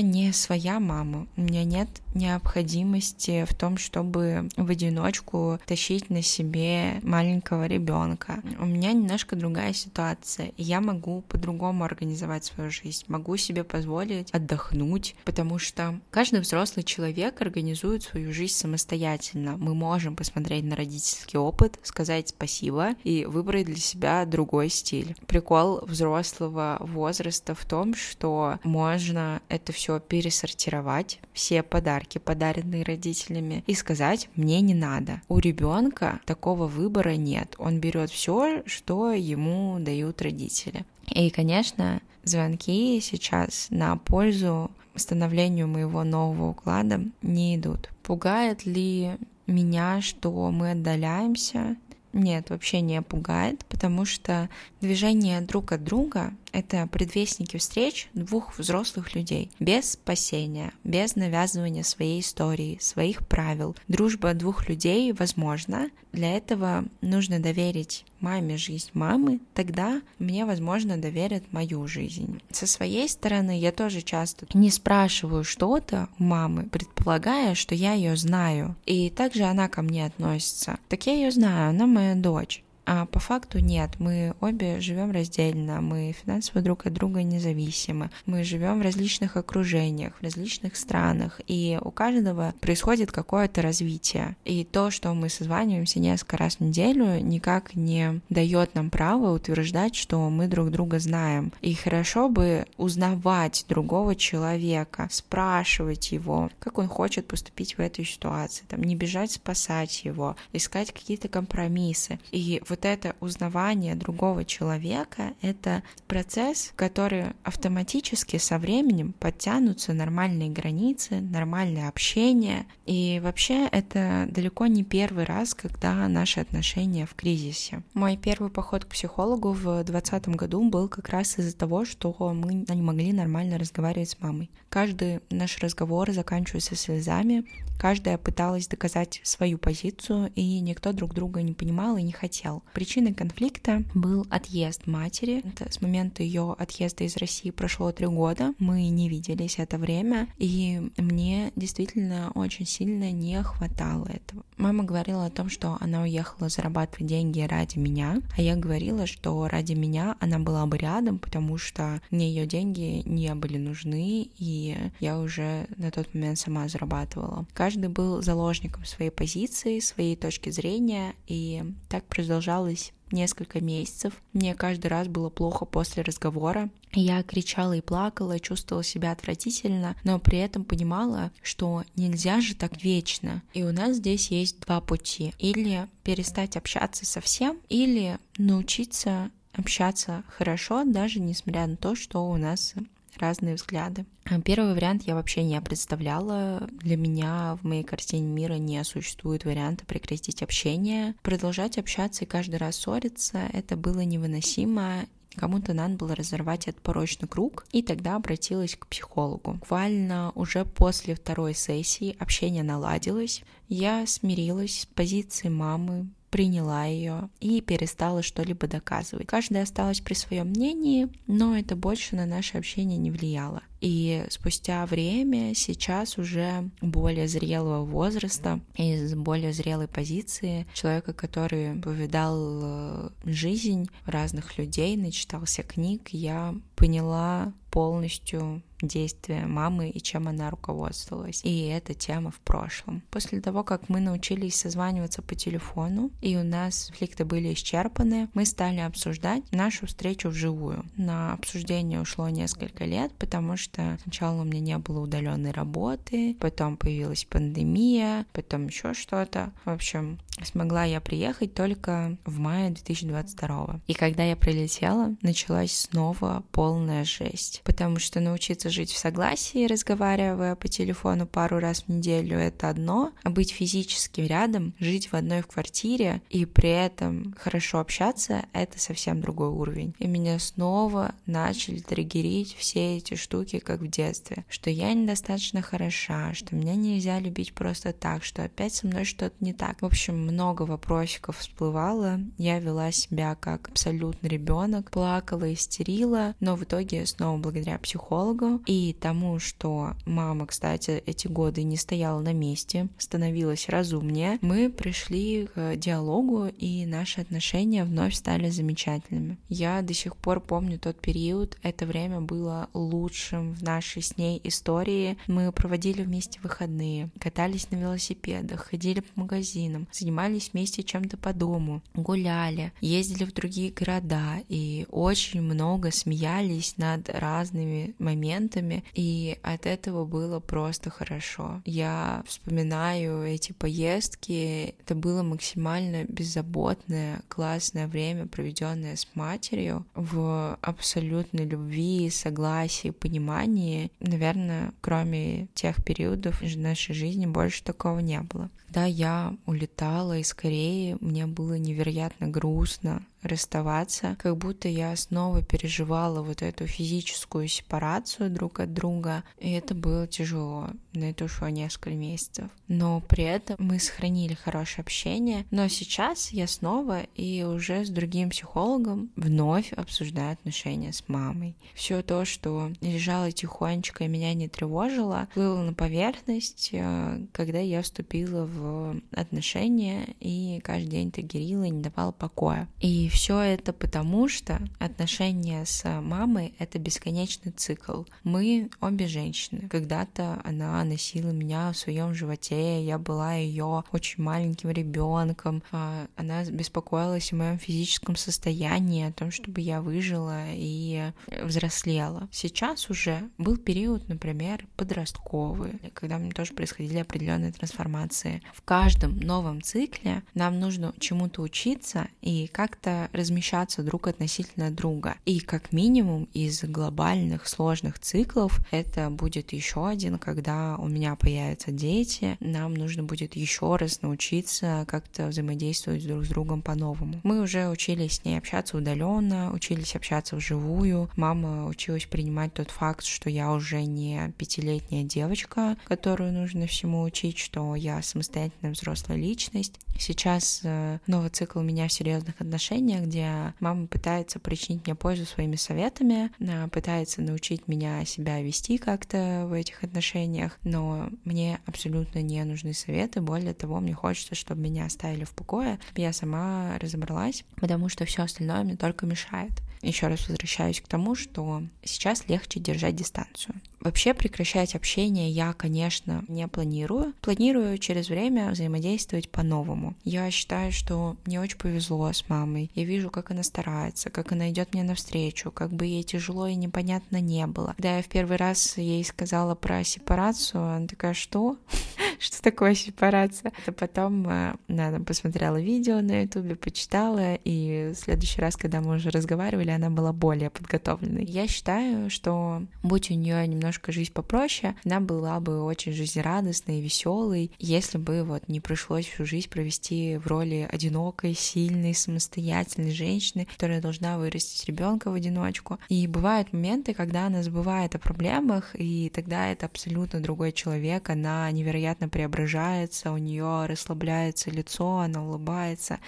не 0.00 0.32
своя 0.32 0.80
мама. 0.80 1.26
У 1.36 1.42
меня 1.42 1.64
нет 1.64 1.88
необходимости 2.18 3.46
в 3.48 3.54
том, 3.54 3.78
чтобы 3.78 4.48
в 4.56 4.68
одиночку 4.70 5.58
тащить 5.66 6.10
на 6.10 6.22
себе 6.22 7.00
маленького 7.02 7.66
ребенка. 7.66 8.42
У 8.58 8.66
меня 8.66 8.92
немножко 8.92 9.36
другая 9.36 9.72
ситуация. 9.72 10.52
Я 10.56 10.80
могу 10.80 11.22
по-другому 11.22 11.84
организовать 11.84 12.44
свою 12.44 12.70
жизнь. 12.70 13.04
Могу 13.08 13.36
себе 13.36 13.64
позволить 13.64 14.30
отдохнуть, 14.32 15.14
потому 15.24 15.58
что 15.58 15.98
каждый 16.10 16.40
взрослый 16.40 16.84
человек 16.84 17.40
организует 17.40 18.02
свою 18.02 18.32
жизнь 18.32 18.54
самостоятельно. 18.54 19.56
Мы 19.56 19.74
можем 19.74 20.16
посмотреть 20.16 20.64
на 20.64 20.76
родительский 20.76 21.38
опыт, 21.38 21.78
сказать 21.82 22.28
спасибо 22.28 22.94
и 23.04 23.24
выбрать 23.24 23.66
для 23.66 23.76
себя 23.76 24.24
другой 24.24 24.68
стиль. 24.68 25.14
Прикол 25.26 25.84
взрослого 25.84 26.76
возраста 26.80 27.54
в 27.54 27.64
том, 27.64 27.94
что 27.94 28.58
можно 28.64 29.40
это 29.48 29.72
все 29.72 30.00
пересортировать, 30.00 31.20
все 31.32 31.62
подарки, 31.62 32.07
подаренные 32.16 32.82
родителями, 32.82 33.62
и 33.66 33.74
сказать 33.74 34.30
мне 34.34 34.62
не 34.62 34.74
надо. 34.74 35.20
У 35.28 35.38
ребенка 35.38 36.20
такого 36.24 36.66
выбора 36.66 37.16
нет. 37.16 37.54
Он 37.58 37.78
берет 37.78 38.10
все, 38.10 38.62
что 38.64 39.12
ему 39.12 39.76
дают 39.78 40.22
родители. 40.22 40.86
И, 41.10 41.28
конечно, 41.28 42.00
звонки 42.24 43.00
сейчас 43.02 43.66
на 43.68 43.96
пользу 43.96 44.70
становлению 44.94 45.68
моего 45.68 46.04
нового 46.04 46.50
уклада 46.50 47.02
не 47.22 47.56
идут. 47.56 47.90
Пугает 48.02 48.66
ли 48.66 49.12
меня, 49.46 50.00
что 50.00 50.50
мы 50.50 50.72
отдаляемся? 50.72 51.76
Нет, 52.12 52.50
вообще 52.50 52.80
не 52.80 53.02
пугает, 53.02 53.64
потому 53.66 54.04
что 54.04 54.48
движение 54.80 55.40
друг 55.40 55.72
от 55.72 55.84
друга— 55.84 56.32
это 56.52 56.86
предвестники 56.86 57.56
встреч 57.56 58.08
двух 58.14 58.58
взрослых 58.58 59.14
людей, 59.14 59.50
без 59.58 59.92
спасения, 59.92 60.72
без 60.84 61.16
навязывания 61.16 61.82
своей 61.82 62.20
истории, 62.20 62.78
своих 62.80 63.26
правил. 63.26 63.76
Дружба 63.88 64.34
двух 64.34 64.68
людей 64.68 65.12
возможна, 65.12 65.90
для 66.12 66.36
этого 66.36 66.84
нужно 67.00 67.38
доверить 67.38 68.04
маме 68.20 68.56
жизнь 68.56 68.90
мамы, 68.94 69.40
тогда 69.54 70.00
мне, 70.18 70.44
возможно, 70.44 70.96
доверят 70.96 71.44
мою 71.52 71.86
жизнь. 71.86 72.40
Со 72.50 72.66
своей 72.66 73.08
стороны 73.08 73.58
я 73.58 73.72
тоже 73.72 74.02
часто 74.02 74.46
не 74.54 74.70
спрашиваю 74.70 75.44
что-то 75.44 76.08
у 76.18 76.24
мамы, 76.24 76.64
предполагая, 76.64 77.54
что 77.54 77.74
я 77.74 77.92
ее 77.92 78.16
знаю. 78.16 78.74
И 78.86 79.10
также 79.10 79.44
она 79.44 79.68
ко 79.68 79.82
мне 79.82 80.06
относится. 80.06 80.78
Так 80.88 81.06
я 81.06 81.14
ее 81.14 81.30
знаю, 81.30 81.70
она 81.70 81.86
моя 81.86 82.14
дочь 82.14 82.62
А 82.90 83.04
по 83.04 83.18
факту 83.18 83.58
нет, 83.58 83.90
мы 83.98 84.34
обе 84.40 84.80
живем 84.80 85.10
раздельно, 85.10 85.82
мы 85.82 86.14
финансово 86.24 86.62
друг 86.62 86.86
от 86.86 86.94
друга 86.94 87.22
независимы, 87.22 88.08
мы 88.24 88.44
живем 88.44 88.78
в 88.78 88.82
различных 88.82 89.36
окружениях, 89.36 90.14
в 90.18 90.22
различных 90.22 90.74
странах, 90.74 91.38
и 91.46 91.78
у 91.82 91.90
каждого 91.90 92.54
происходит 92.60 93.12
какое-то 93.12 93.60
развитие. 93.60 94.36
И 94.46 94.64
то, 94.64 94.90
что 94.90 95.12
мы 95.12 95.28
созваниваемся 95.28 96.00
несколько 96.00 96.38
раз 96.38 96.56
в 96.56 96.60
неделю, 96.60 97.20
никак 97.20 97.74
не 97.74 98.22
дает 98.30 98.74
нам 98.74 98.88
права 98.88 99.34
утверждать, 99.34 99.94
что 99.94 100.30
мы 100.30 100.46
друг 100.46 100.70
друга 100.70 100.98
знаем. 100.98 101.52
И 101.60 101.74
хорошо 101.74 102.30
бы 102.30 102.64
узнавать 102.78 103.66
другого 103.68 104.14
человека, 104.14 105.08
спрашивать 105.10 106.10
его, 106.12 106.48
как 106.58 106.78
он 106.78 106.88
хочет 106.88 107.28
поступить 107.28 107.76
в 107.76 107.80
этой 107.80 108.06
ситуации, 108.06 108.64
там, 108.66 108.82
не 108.82 108.96
бежать 108.96 109.32
спасать 109.32 110.06
его, 110.06 110.36
искать 110.54 110.90
какие-то 110.90 111.28
компромиссы. 111.28 112.18
И 112.30 112.62
вот 112.66 112.77
это 112.84 113.16
узнавание 113.20 113.94
другого 113.94 114.44
человека— 114.44 115.34
это 115.42 115.82
процесс, 116.06 116.72
который 116.76 117.26
автоматически 117.42 118.36
со 118.36 118.58
временем 118.58 119.12
подтянутся 119.18 119.92
нормальные 119.92 120.50
границы, 120.50 121.20
нормальное 121.20 121.88
общение. 121.88 122.66
И 122.86 123.20
вообще 123.22 123.66
это 123.68 124.26
далеко 124.30 124.66
не 124.66 124.84
первый 124.84 125.24
раз, 125.24 125.54
когда 125.54 126.06
наши 126.08 126.40
отношения 126.40 127.06
в 127.06 127.14
кризисе. 127.14 127.82
Мой 127.94 128.16
первый 128.16 128.50
поход 128.50 128.84
к 128.84 128.88
психологу 128.88 129.52
в 129.52 129.84
2020 129.84 130.28
году 130.30 130.68
был 130.68 130.88
как 130.88 131.08
раз 131.08 131.38
из-за 131.38 131.56
того, 131.56 131.84
что 131.84 132.14
мы 132.32 132.64
не 132.68 132.82
могли 132.82 133.12
нормально 133.12 133.58
разговаривать 133.58 134.10
с 134.10 134.20
мамой. 134.20 134.50
Каждый 134.68 135.20
наш 135.30 135.58
разговор 135.58 136.12
заканчивается 136.12 136.76
слезами, 136.76 137.44
каждая 137.78 138.18
пыталась 138.18 138.68
доказать 138.68 139.20
свою 139.22 139.58
позицию, 139.58 140.30
и 140.34 140.60
никто 140.60 140.92
друг 140.92 141.14
друга 141.14 141.42
не 141.42 141.52
понимал 141.52 141.96
и 141.96 142.02
не 142.02 142.12
хотел. 142.12 142.62
Причиной 142.74 143.14
конфликта 143.14 143.84
был 143.94 144.26
отъезд 144.30 144.86
матери. 144.86 145.42
Это 145.44 145.72
с 145.72 145.80
момента 145.80 146.22
ее 146.22 146.54
отъезда 146.58 147.04
из 147.04 147.16
России 147.16 147.50
прошло 147.50 147.92
три 147.92 148.06
года. 148.06 148.54
Мы 148.58 148.88
не 148.88 149.08
виделись 149.08 149.58
это 149.58 149.78
время, 149.78 150.28
и 150.38 150.90
мне 150.96 151.52
действительно 151.56 152.32
очень 152.34 152.66
сильно 152.66 153.12
не 153.12 153.42
хватало 153.42 154.06
этого. 154.06 154.44
Мама 154.56 154.84
говорила 154.84 155.26
о 155.26 155.30
том, 155.30 155.48
что 155.48 155.76
она 155.80 156.02
уехала 156.02 156.48
зарабатывать 156.48 157.06
деньги 157.06 157.40
ради 157.40 157.78
меня, 157.78 158.20
а 158.36 158.42
я 158.42 158.56
говорила, 158.56 159.06
что 159.06 159.46
ради 159.48 159.74
меня 159.74 160.16
она 160.20 160.38
была 160.38 160.66
бы 160.66 160.78
рядом, 160.78 161.18
потому 161.18 161.58
что 161.58 162.00
мне 162.10 162.28
ее 162.28 162.46
деньги 162.46 163.02
не 163.04 163.34
были 163.34 163.58
нужны, 163.58 164.28
и 164.36 164.76
я 165.00 165.18
уже 165.18 165.66
на 165.76 165.90
тот 165.90 166.12
момент 166.14 166.38
сама 166.38 166.68
зарабатывала. 166.68 167.46
Был 167.76 168.22
заложником 168.22 168.84
своей 168.84 169.10
позиции, 169.10 169.80
своей 169.80 170.16
точки 170.16 170.50
зрения, 170.50 171.14
и 171.26 171.62
так 171.88 172.04
продолжалось 172.04 172.92
несколько 173.12 173.60
месяцев. 173.60 174.14
Мне 174.32 174.54
каждый 174.54 174.88
раз 174.88 175.08
было 175.08 175.30
плохо 175.30 175.64
после 175.64 176.02
разговора. 176.02 176.70
Я 176.92 177.22
кричала 177.22 177.74
и 177.74 177.80
плакала, 177.80 178.40
чувствовала 178.40 178.84
себя 178.84 179.12
отвратительно, 179.12 179.96
но 180.04 180.18
при 180.18 180.38
этом 180.38 180.64
понимала, 180.64 181.30
что 181.42 181.84
нельзя 181.96 182.40
же 182.40 182.54
так 182.54 182.82
вечно. 182.82 183.42
И 183.52 183.62
у 183.62 183.72
нас 183.72 183.96
здесь 183.96 184.30
есть 184.30 184.60
два 184.60 184.80
пути. 184.80 185.34
Или 185.38 185.88
перестать 186.04 186.56
общаться 186.56 187.04
совсем, 187.04 187.58
или 187.68 188.18
научиться 188.36 189.30
общаться 189.54 190.22
хорошо, 190.28 190.84
даже 190.84 191.20
несмотря 191.20 191.66
на 191.66 191.76
то, 191.76 191.96
что 191.96 192.28
у 192.30 192.36
нас 192.36 192.74
разные 193.18 193.56
взгляды. 193.56 194.06
Первый 194.44 194.74
вариант 194.74 195.02
я 195.02 195.14
вообще 195.14 195.42
не 195.42 195.60
представляла. 195.60 196.66
Для 196.70 196.96
меня 196.96 197.56
в 197.60 197.64
моей 197.66 197.84
картине 197.84 198.26
мира 198.26 198.54
не 198.54 198.82
существует 198.84 199.44
варианта 199.44 199.84
прекратить 199.84 200.42
общение. 200.42 201.14
Продолжать 201.22 201.78
общаться 201.78 202.24
и 202.24 202.28
каждый 202.28 202.56
раз 202.56 202.76
ссориться— 202.76 203.38
это 203.52 203.76
было 203.76 204.00
невыносимо, 204.00 205.06
кому-то 205.36 205.72
надо 205.72 205.94
было 205.94 206.14
разорвать 206.14 206.68
этот 206.68 206.82
порочный 206.82 207.28
круг, 207.28 207.66
и 207.72 207.82
тогда 207.82 208.16
обратилась 208.16 208.76
к 208.76 208.86
психологу. 208.86 209.54
Буквально 209.54 210.32
уже 210.34 210.64
после 210.64 211.14
второй 211.14 211.54
сессии 211.54 212.16
общение 212.18 212.62
наладилось, 212.62 213.42
я 213.68 214.06
смирилась 214.06 214.80
с 214.80 214.86
позицией 214.86 215.50
мамы, 215.52 216.08
приняла 216.30 216.84
ее 216.84 217.28
и 217.40 217.60
перестала 217.60 218.22
что-либо 218.22 218.66
доказывать. 218.66 219.26
Каждая 219.26 219.62
осталась 219.62 220.00
при 220.00 220.14
своем 220.14 220.48
мнении, 220.48 221.08
но 221.26 221.56
это 221.56 221.76
больше 221.76 222.16
на 222.16 222.26
наше 222.26 222.58
общение 222.58 222.98
не 222.98 223.10
влияло. 223.10 223.62
И 223.80 224.24
спустя 224.28 224.84
время, 224.86 225.54
сейчас 225.54 226.18
уже 226.18 226.68
более 226.80 227.28
зрелого 227.28 227.84
возраста, 227.84 228.60
из 228.76 229.14
более 229.14 229.52
зрелой 229.52 229.86
позиции, 229.86 230.66
человека, 230.74 231.12
который 231.12 231.80
повидал 231.80 232.36
э, 232.62 233.10
жизнь 233.24 233.88
разных 234.04 234.58
людей, 234.58 234.96
начитался 234.96 235.62
книг, 235.62 236.08
я 236.10 236.54
поняла 236.74 237.52
полностью 237.70 238.62
действия 238.82 239.46
мамы 239.46 239.90
и 239.90 240.00
чем 240.00 240.28
она 240.28 240.50
руководствовалась. 240.50 241.40
И 241.44 241.66
эта 241.66 241.94
тема 241.94 242.30
в 242.30 242.40
прошлом. 242.40 243.02
После 243.10 243.40
того, 243.40 243.64
как 243.64 243.88
мы 243.88 244.00
научились 244.00 244.56
созваниваться 244.56 245.22
по 245.22 245.34
телефону, 245.34 246.10
и 246.20 246.36
у 246.36 246.42
нас 246.42 246.88
конфликты 246.88 247.24
были 247.24 247.52
исчерпаны, 247.52 248.28
мы 248.34 248.44
стали 248.44 248.80
обсуждать 248.80 249.42
нашу 249.52 249.86
встречу 249.86 250.28
вживую. 250.28 250.84
На 250.96 251.32
обсуждение 251.32 252.00
ушло 252.00 252.28
несколько 252.28 252.84
лет, 252.84 253.12
потому 253.18 253.56
что 253.56 253.98
сначала 254.02 254.42
у 254.42 254.44
меня 254.44 254.60
не 254.60 254.78
было 254.78 255.00
удаленной 255.00 255.52
работы, 255.52 256.36
потом 256.40 256.76
появилась 256.76 257.24
пандемия, 257.24 258.26
потом 258.32 258.66
еще 258.66 258.94
что-то. 258.94 259.52
В 259.64 259.70
общем, 259.70 260.18
смогла 260.44 260.84
я 260.84 261.00
приехать 261.00 261.54
только 261.54 262.16
в 262.24 262.38
мае 262.38 262.70
2022. 262.70 263.80
И 263.86 263.94
когда 263.94 264.24
я 264.24 264.36
прилетела, 264.36 265.14
началась 265.22 265.72
снова 265.72 266.42
полная 266.52 267.04
жесть, 267.04 267.62
потому 267.64 267.98
что 267.98 268.20
научиться 268.20 268.67
научиться 268.68 268.70
жить 268.70 268.92
в 268.92 268.98
согласии, 268.98 269.66
разговаривая 269.66 270.54
по 270.54 270.68
телефону 270.68 271.26
пару 271.26 271.58
раз 271.58 271.84
в 271.86 271.88
неделю, 271.88 272.38
это 272.38 272.68
одно, 272.70 273.12
а 273.22 273.30
быть 273.30 273.50
физически 273.52 274.20
рядом, 274.20 274.74
жить 274.78 275.08
в 275.10 275.14
одной 275.14 275.42
квартире 275.42 276.22
и 276.30 276.44
при 276.44 276.70
этом 276.70 277.34
хорошо 277.38 277.80
общаться, 277.80 278.44
это 278.52 278.78
совсем 278.78 279.20
другой 279.20 279.48
уровень. 279.48 279.94
И 279.98 280.06
меня 280.06 280.38
снова 280.38 281.14
начали 281.26 281.78
триггерить 281.78 282.54
все 282.56 282.96
эти 282.96 283.14
штуки, 283.14 283.58
как 283.58 283.80
в 283.80 283.88
детстве, 283.88 284.44
что 284.48 284.70
я 284.70 284.94
недостаточно 284.94 285.62
хороша, 285.62 286.34
что 286.34 286.54
меня 286.54 286.74
нельзя 286.74 287.18
любить 287.18 287.52
просто 287.52 287.92
так, 287.92 288.24
что 288.24 288.44
опять 288.44 288.74
со 288.74 288.86
мной 288.86 289.04
что-то 289.04 289.34
не 289.40 289.52
так. 289.52 289.82
В 289.82 289.86
общем, 289.86 290.18
много 290.18 290.62
вопросиков 290.62 291.38
всплывало, 291.38 292.20
я 292.36 292.60
вела 292.60 292.92
себя 292.92 293.34
как 293.34 293.68
абсолютный 293.68 294.28
ребенок, 294.28 294.90
плакала, 294.90 295.52
истерила, 295.52 296.34
но 296.40 296.56
в 296.56 296.64
итоге 296.64 297.06
снова 297.06 297.38
благодаря 297.38 297.78
психологу 297.78 298.57
и 298.66 298.94
тому, 298.98 299.38
что 299.38 299.94
мама, 300.06 300.46
кстати, 300.46 301.02
эти 301.06 301.26
годы 301.26 301.62
не 301.62 301.76
стояла 301.76 302.20
на 302.20 302.32
месте, 302.32 302.88
становилась 302.98 303.68
разумнее, 303.68 304.38
мы 304.40 304.70
пришли 304.70 305.48
к 305.54 305.76
диалогу, 305.76 306.46
и 306.46 306.86
наши 306.86 307.20
отношения 307.20 307.84
вновь 307.84 308.14
стали 308.14 308.50
замечательными. 308.50 309.38
Я 309.48 309.82
до 309.82 309.94
сих 309.94 310.16
пор 310.16 310.40
помню 310.40 310.78
тот 310.78 311.00
период, 311.00 311.56
это 311.62 311.86
время 311.86 312.20
было 312.20 312.68
лучшим 312.74 313.54
в 313.54 313.62
нашей 313.62 314.02
с 314.02 314.16
ней 314.16 314.40
истории. 314.44 315.16
Мы 315.26 315.52
проводили 315.52 316.02
вместе 316.02 316.40
выходные, 316.42 317.10
катались 317.18 317.70
на 317.70 317.76
велосипедах, 317.76 318.66
ходили 318.70 319.00
по 319.00 319.20
магазинам, 319.20 319.88
занимались 319.92 320.50
вместе 320.52 320.82
чем-то 320.82 321.16
по 321.16 321.32
дому, 321.32 321.82
гуляли, 321.94 322.72
ездили 322.80 323.24
в 323.24 323.32
другие 323.32 323.72
города 323.72 324.38
и 324.48 324.86
очень 324.90 325.42
много 325.42 325.90
смеялись 325.90 326.76
над 326.76 327.08
разными 327.08 327.94
моментами, 327.98 328.47
моментами, 328.48 328.84
и 328.94 329.38
от 329.42 329.66
этого 329.66 330.04
было 330.04 330.40
просто 330.40 330.90
хорошо. 330.90 331.62
Я 331.64 332.22
вспоминаю 332.26 333.22
эти 333.22 333.52
поездки, 333.52 334.74
это 334.80 334.94
было 334.94 335.22
максимально 335.22 336.04
беззаботное, 336.04 337.20
классное 337.28 337.86
время, 337.86 338.26
проведенное 338.26 338.96
с 338.96 339.06
матерью 339.14 339.84
в 339.94 340.58
абсолютной 340.60 341.44
любви, 341.44 342.10
согласии, 342.10 342.90
понимании. 342.90 343.90
Наверное, 344.00 344.72
кроме 344.80 345.46
тех 345.54 345.82
периодов 345.84 346.40
в 346.40 346.58
нашей 346.58 346.94
жизни 346.94 347.26
больше 347.26 347.62
такого 347.62 348.00
не 348.00 348.20
было. 348.20 348.50
Да, 348.68 348.84
я 348.84 349.34
улетала 349.46 350.18
из 350.18 350.34
Кореи, 350.34 350.96
мне 351.00 351.26
было 351.26 351.58
невероятно 351.58 352.28
грустно, 352.28 353.02
расставаться, 353.22 354.16
как 354.18 354.36
будто 354.36 354.68
я 354.68 354.94
снова 354.96 355.42
переживала 355.42 356.22
вот 356.22 356.42
эту 356.42 356.66
физическую 356.66 357.48
сепарацию 357.48 358.30
друг 358.30 358.60
от 358.60 358.72
друга, 358.72 359.24
и 359.38 359.52
это 359.52 359.74
было 359.74 360.06
тяжело. 360.06 360.68
На 360.92 361.10
это 361.10 361.24
ушло 361.24 361.48
несколько 361.48 361.90
месяцев. 361.90 362.50
Но 362.66 363.00
при 363.00 363.24
этом 363.24 363.56
мы 363.58 363.78
сохранили 363.78 364.34
хорошее 364.34 364.82
общение. 364.82 365.46
Но 365.50 365.68
сейчас 365.68 366.30
я 366.30 366.46
снова 366.46 367.02
и 367.14 367.42
уже 367.44 367.84
с 367.84 367.88
другим 367.88 368.30
психологом 368.30 369.10
вновь 369.16 369.72
обсуждаю 369.72 370.32
отношения 370.32 370.92
с 370.92 371.08
мамой. 371.08 371.56
Все 371.74 372.02
то, 372.02 372.24
что 372.24 372.72
лежало 372.80 373.32
тихонечко 373.32 374.04
и 374.04 374.08
меня 374.08 374.34
не 374.34 374.48
тревожила, 374.48 375.28
плыла 375.34 375.62
на 375.62 375.72
поверхность, 375.72 376.70
э, 376.72 377.20
когда 377.32 377.58
я 377.58 377.82
вступила 377.82 378.44
в 378.44 379.00
отношения 379.12 380.14
и 380.20 380.60
каждый 380.62 380.88
день 380.88 381.10
триггерила 381.10 381.64
и 381.64 381.70
не 381.70 381.82
давала 381.82 382.12
покоя. 382.12 382.68
И 382.80 383.07
все 383.08 383.38
это 383.40 383.72
потому, 383.72 384.28
что 384.28 384.60
отношения 384.78 385.64
с 385.64 385.84
мамой— 386.00 386.54
это 386.58 386.78
бесконечный 386.78 387.52
цикл. 387.52 388.04
Мы 388.24 388.70
обе 388.80 389.06
женщины. 389.06 389.68
Когда-то 389.68 390.40
она 390.44 390.82
носила 390.84 391.30
меня 391.30 391.72
в 391.72 391.76
своем 391.76 392.14
животе, 392.14 392.84
я 392.84 392.98
была 392.98 393.34
ее 393.34 393.84
очень 393.92 394.22
маленьким 394.22 394.70
ребенком, 394.70 395.62
а 395.72 396.06
она 396.16 396.44
беспокоилась 396.44 397.32
о 397.32 397.36
моем 397.36 397.58
физическом 397.58 398.16
состоянии, 398.16 399.06
о 399.06 399.12
том, 399.12 399.30
чтобы 399.30 399.60
я 399.60 399.80
выжила 399.80 400.44
и 400.52 401.12
взрослела. 401.42 402.28
Сейчас 402.32 402.90
уже 402.90 403.28
был 403.38 403.56
период, 403.56 404.08
например, 404.08 404.66
подростковый, 404.76 405.80
когда 405.94 406.18
мне 406.18 406.32
тоже 406.32 406.54
происходили 406.54 406.98
определенные 406.98 407.52
трансформации. 407.52 408.42
В 408.54 408.62
каждом 408.62 409.18
новом 409.18 409.62
цикле 409.62 410.22
нам 410.34 410.58
нужно 410.58 410.94
чему-то 410.98 411.42
учиться 411.42 412.08
и 412.20 412.48
как-то 412.48 412.97
размещаться 413.12 413.82
друг 413.82 414.08
относительно 414.08 414.70
друга. 414.70 415.16
И 415.24 415.40
как 415.40 415.72
минимум 415.72 416.28
из 416.34 416.64
глобальных 416.64 417.46
сложных 417.46 417.98
циклов 417.98 418.60
это 418.70 419.10
будет 419.10 419.52
еще 419.52 419.86
один, 419.88 420.18
когда 420.18 420.76
у 420.78 420.88
меня 420.88 421.16
появятся 421.16 421.70
дети, 421.70 422.36
нам 422.40 422.74
нужно 422.74 423.02
будет 423.02 423.36
еще 423.36 423.76
раз 423.76 424.02
научиться 424.02 424.84
как-то 424.88 425.28
взаимодействовать 425.28 426.06
друг 426.06 426.24
с 426.24 426.28
другом 426.28 426.62
по-новому. 426.62 427.20
Мы 427.22 427.40
уже 427.40 427.68
учились 427.68 428.16
с 428.16 428.24
ней 428.24 428.38
общаться 428.38 428.76
удаленно, 428.76 429.52
учились 429.52 429.94
общаться 429.94 430.36
вживую. 430.36 431.10
Мама 431.16 431.66
училась 431.66 432.06
принимать 432.06 432.54
тот 432.54 432.70
факт, 432.70 433.04
что 433.04 433.30
я 433.30 433.52
уже 433.52 433.82
не 433.82 434.32
пятилетняя 434.38 435.04
девочка, 435.04 435.76
которую 435.84 436.32
нужно 436.32 436.66
всему 436.66 437.02
учить, 437.02 437.38
что 437.38 437.74
я 437.74 438.02
самостоятельная 438.02 438.72
взрослая 438.72 439.16
личность. 439.16 439.78
Сейчас 439.98 440.60
э, 440.62 440.98
новый 441.06 441.30
цикл 441.30 441.60
меня 441.60 441.88
в 441.88 441.92
серьезных 441.92 442.40
отношениях, 442.40 442.78
где 442.96 443.54
мама 443.60 443.86
пытается 443.86 444.38
причинить 444.38 444.86
мне 444.86 444.94
пользу 444.94 445.24
своими 445.26 445.56
советами, 445.56 446.30
пытается 446.70 447.22
научить 447.22 447.68
меня 447.68 448.04
себя 448.04 448.42
вести 448.42 448.78
как-то 448.78 449.44
в 449.46 449.52
этих 449.52 449.84
отношениях, 449.84 450.58
но 450.64 451.10
мне 451.24 451.60
абсолютно 451.66 452.20
не 452.22 452.42
нужны 452.44 452.72
советы. 452.74 453.20
Более 453.20 453.54
того, 453.54 453.80
мне 453.80 453.94
хочется, 453.94 454.34
чтобы 454.34 454.62
меня 454.62 454.86
оставили 454.86 455.24
в 455.24 455.30
покое, 455.30 455.78
я 455.96 456.12
сама 456.12 456.78
разобралась, 456.80 457.44
потому 457.56 457.88
что 457.88 458.04
все 458.04 458.22
остальное 458.22 458.62
мне 458.64 458.76
только 458.76 459.06
мешает. 459.06 459.52
Еще 459.82 460.08
раз 460.08 460.28
возвращаюсь 460.28 460.80
к 460.80 460.88
тому, 460.88 461.14
что 461.14 461.62
сейчас 461.84 462.28
легче 462.28 462.60
держать 462.60 462.96
дистанцию. 462.96 463.56
Вообще 463.80 464.12
прекращать 464.12 464.74
общение 464.74 465.30
я, 465.30 465.52
конечно, 465.52 466.24
не 466.26 466.48
планирую. 466.48 467.14
Планирую 467.20 467.78
через 467.78 468.08
время 468.08 468.50
взаимодействовать 468.50 469.30
по-новому. 469.30 469.94
Я 470.04 470.30
считаю, 470.30 470.72
что 470.72 471.16
мне 471.26 471.40
очень 471.40 471.58
повезло 471.58 472.12
с 472.12 472.28
мамой. 472.28 472.70
Я 472.74 472.84
вижу, 472.84 473.10
как 473.10 473.30
она 473.30 473.44
старается, 473.44 474.10
как 474.10 474.32
она 474.32 474.50
идет 474.50 474.74
мне 474.74 474.82
навстречу, 474.82 475.52
как 475.52 475.72
бы 475.72 475.86
ей 475.86 476.02
тяжело 476.02 476.48
и 476.48 476.56
непонятно 476.56 477.20
не 477.20 477.46
было. 477.46 477.74
Когда 477.76 477.96
я 477.96 478.02
в 478.02 478.08
первый 478.08 478.36
раз 478.36 478.76
ей 478.78 479.04
сказала 479.04 479.54
про 479.54 479.84
сепарацию, 479.84 480.62
она 480.62 480.86
такая, 480.86 481.14
что? 481.14 481.56
что 482.20 482.42
такое 482.42 482.74
сепарация? 482.74 483.52
Это 483.62 483.72
потом 483.72 484.28
э, 484.28 484.54
она 484.68 485.00
посмотрела 485.00 485.60
видео 485.60 486.00
на 486.00 486.22
ютубе, 486.22 486.56
почитала, 486.56 487.34
и 487.44 487.92
в 487.94 487.96
следующий 487.96 488.40
раз, 488.40 488.56
когда 488.56 488.80
мы 488.80 488.96
уже 488.96 489.10
разговаривали, 489.10 489.70
она 489.70 489.90
была 489.90 490.12
более 490.12 490.50
подготовленной. 490.50 491.24
Я 491.24 491.46
считаю, 491.46 492.10
что 492.10 492.62
будь 492.82 493.10
у 493.10 493.14
нее 493.14 493.46
немножко 493.46 493.92
жизнь 493.92 494.12
попроще, 494.12 494.74
она 494.84 495.00
была 495.00 495.38
бы 495.40 495.62
очень 495.62 495.92
жизнерадостной 495.92 496.78
и 496.78 496.82
веселой, 496.82 497.52
если 497.58 497.98
бы 497.98 498.24
вот 498.24 498.48
не 498.48 498.60
пришлось 498.60 499.06
всю 499.06 499.24
жизнь 499.24 499.48
провести 499.48 500.16
в 500.16 500.26
роли 500.26 500.68
одинокой, 500.70 501.34
сильной, 501.34 501.94
самостоятельной 501.94 502.92
женщины, 502.92 503.46
которая 503.52 503.80
должна 503.80 504.18
вырастить 504.18 504.66
ребенка 504.66 505.10
в 505.10 505.14
одиночку. 505.14 505.78
И 505.88 506.06
бывают 506.06 506.52
моменты, 506.52 506.94
когда 506.94 507.26
она 507.26 507.42
забывает 507.42 507.94
о 507.94 507.98
проблемах, 507.98 508.74
и 508.74 509.10
тогда 509.14 509.48
это 509.48 509.66
абсолютно 509.66 510.20
другой 510.20 510.52
человек, 510.52 511.10
она 511.10 511.50
невероятно 511.50 512.07
преображается, 512.10 513.12
у 513.12 513.18
нее 513.18 513.66
расслабляется 513.66 514.50
лицо, 514.50 514.98
она 514.98 515.24
улыбается. 515.24 515.98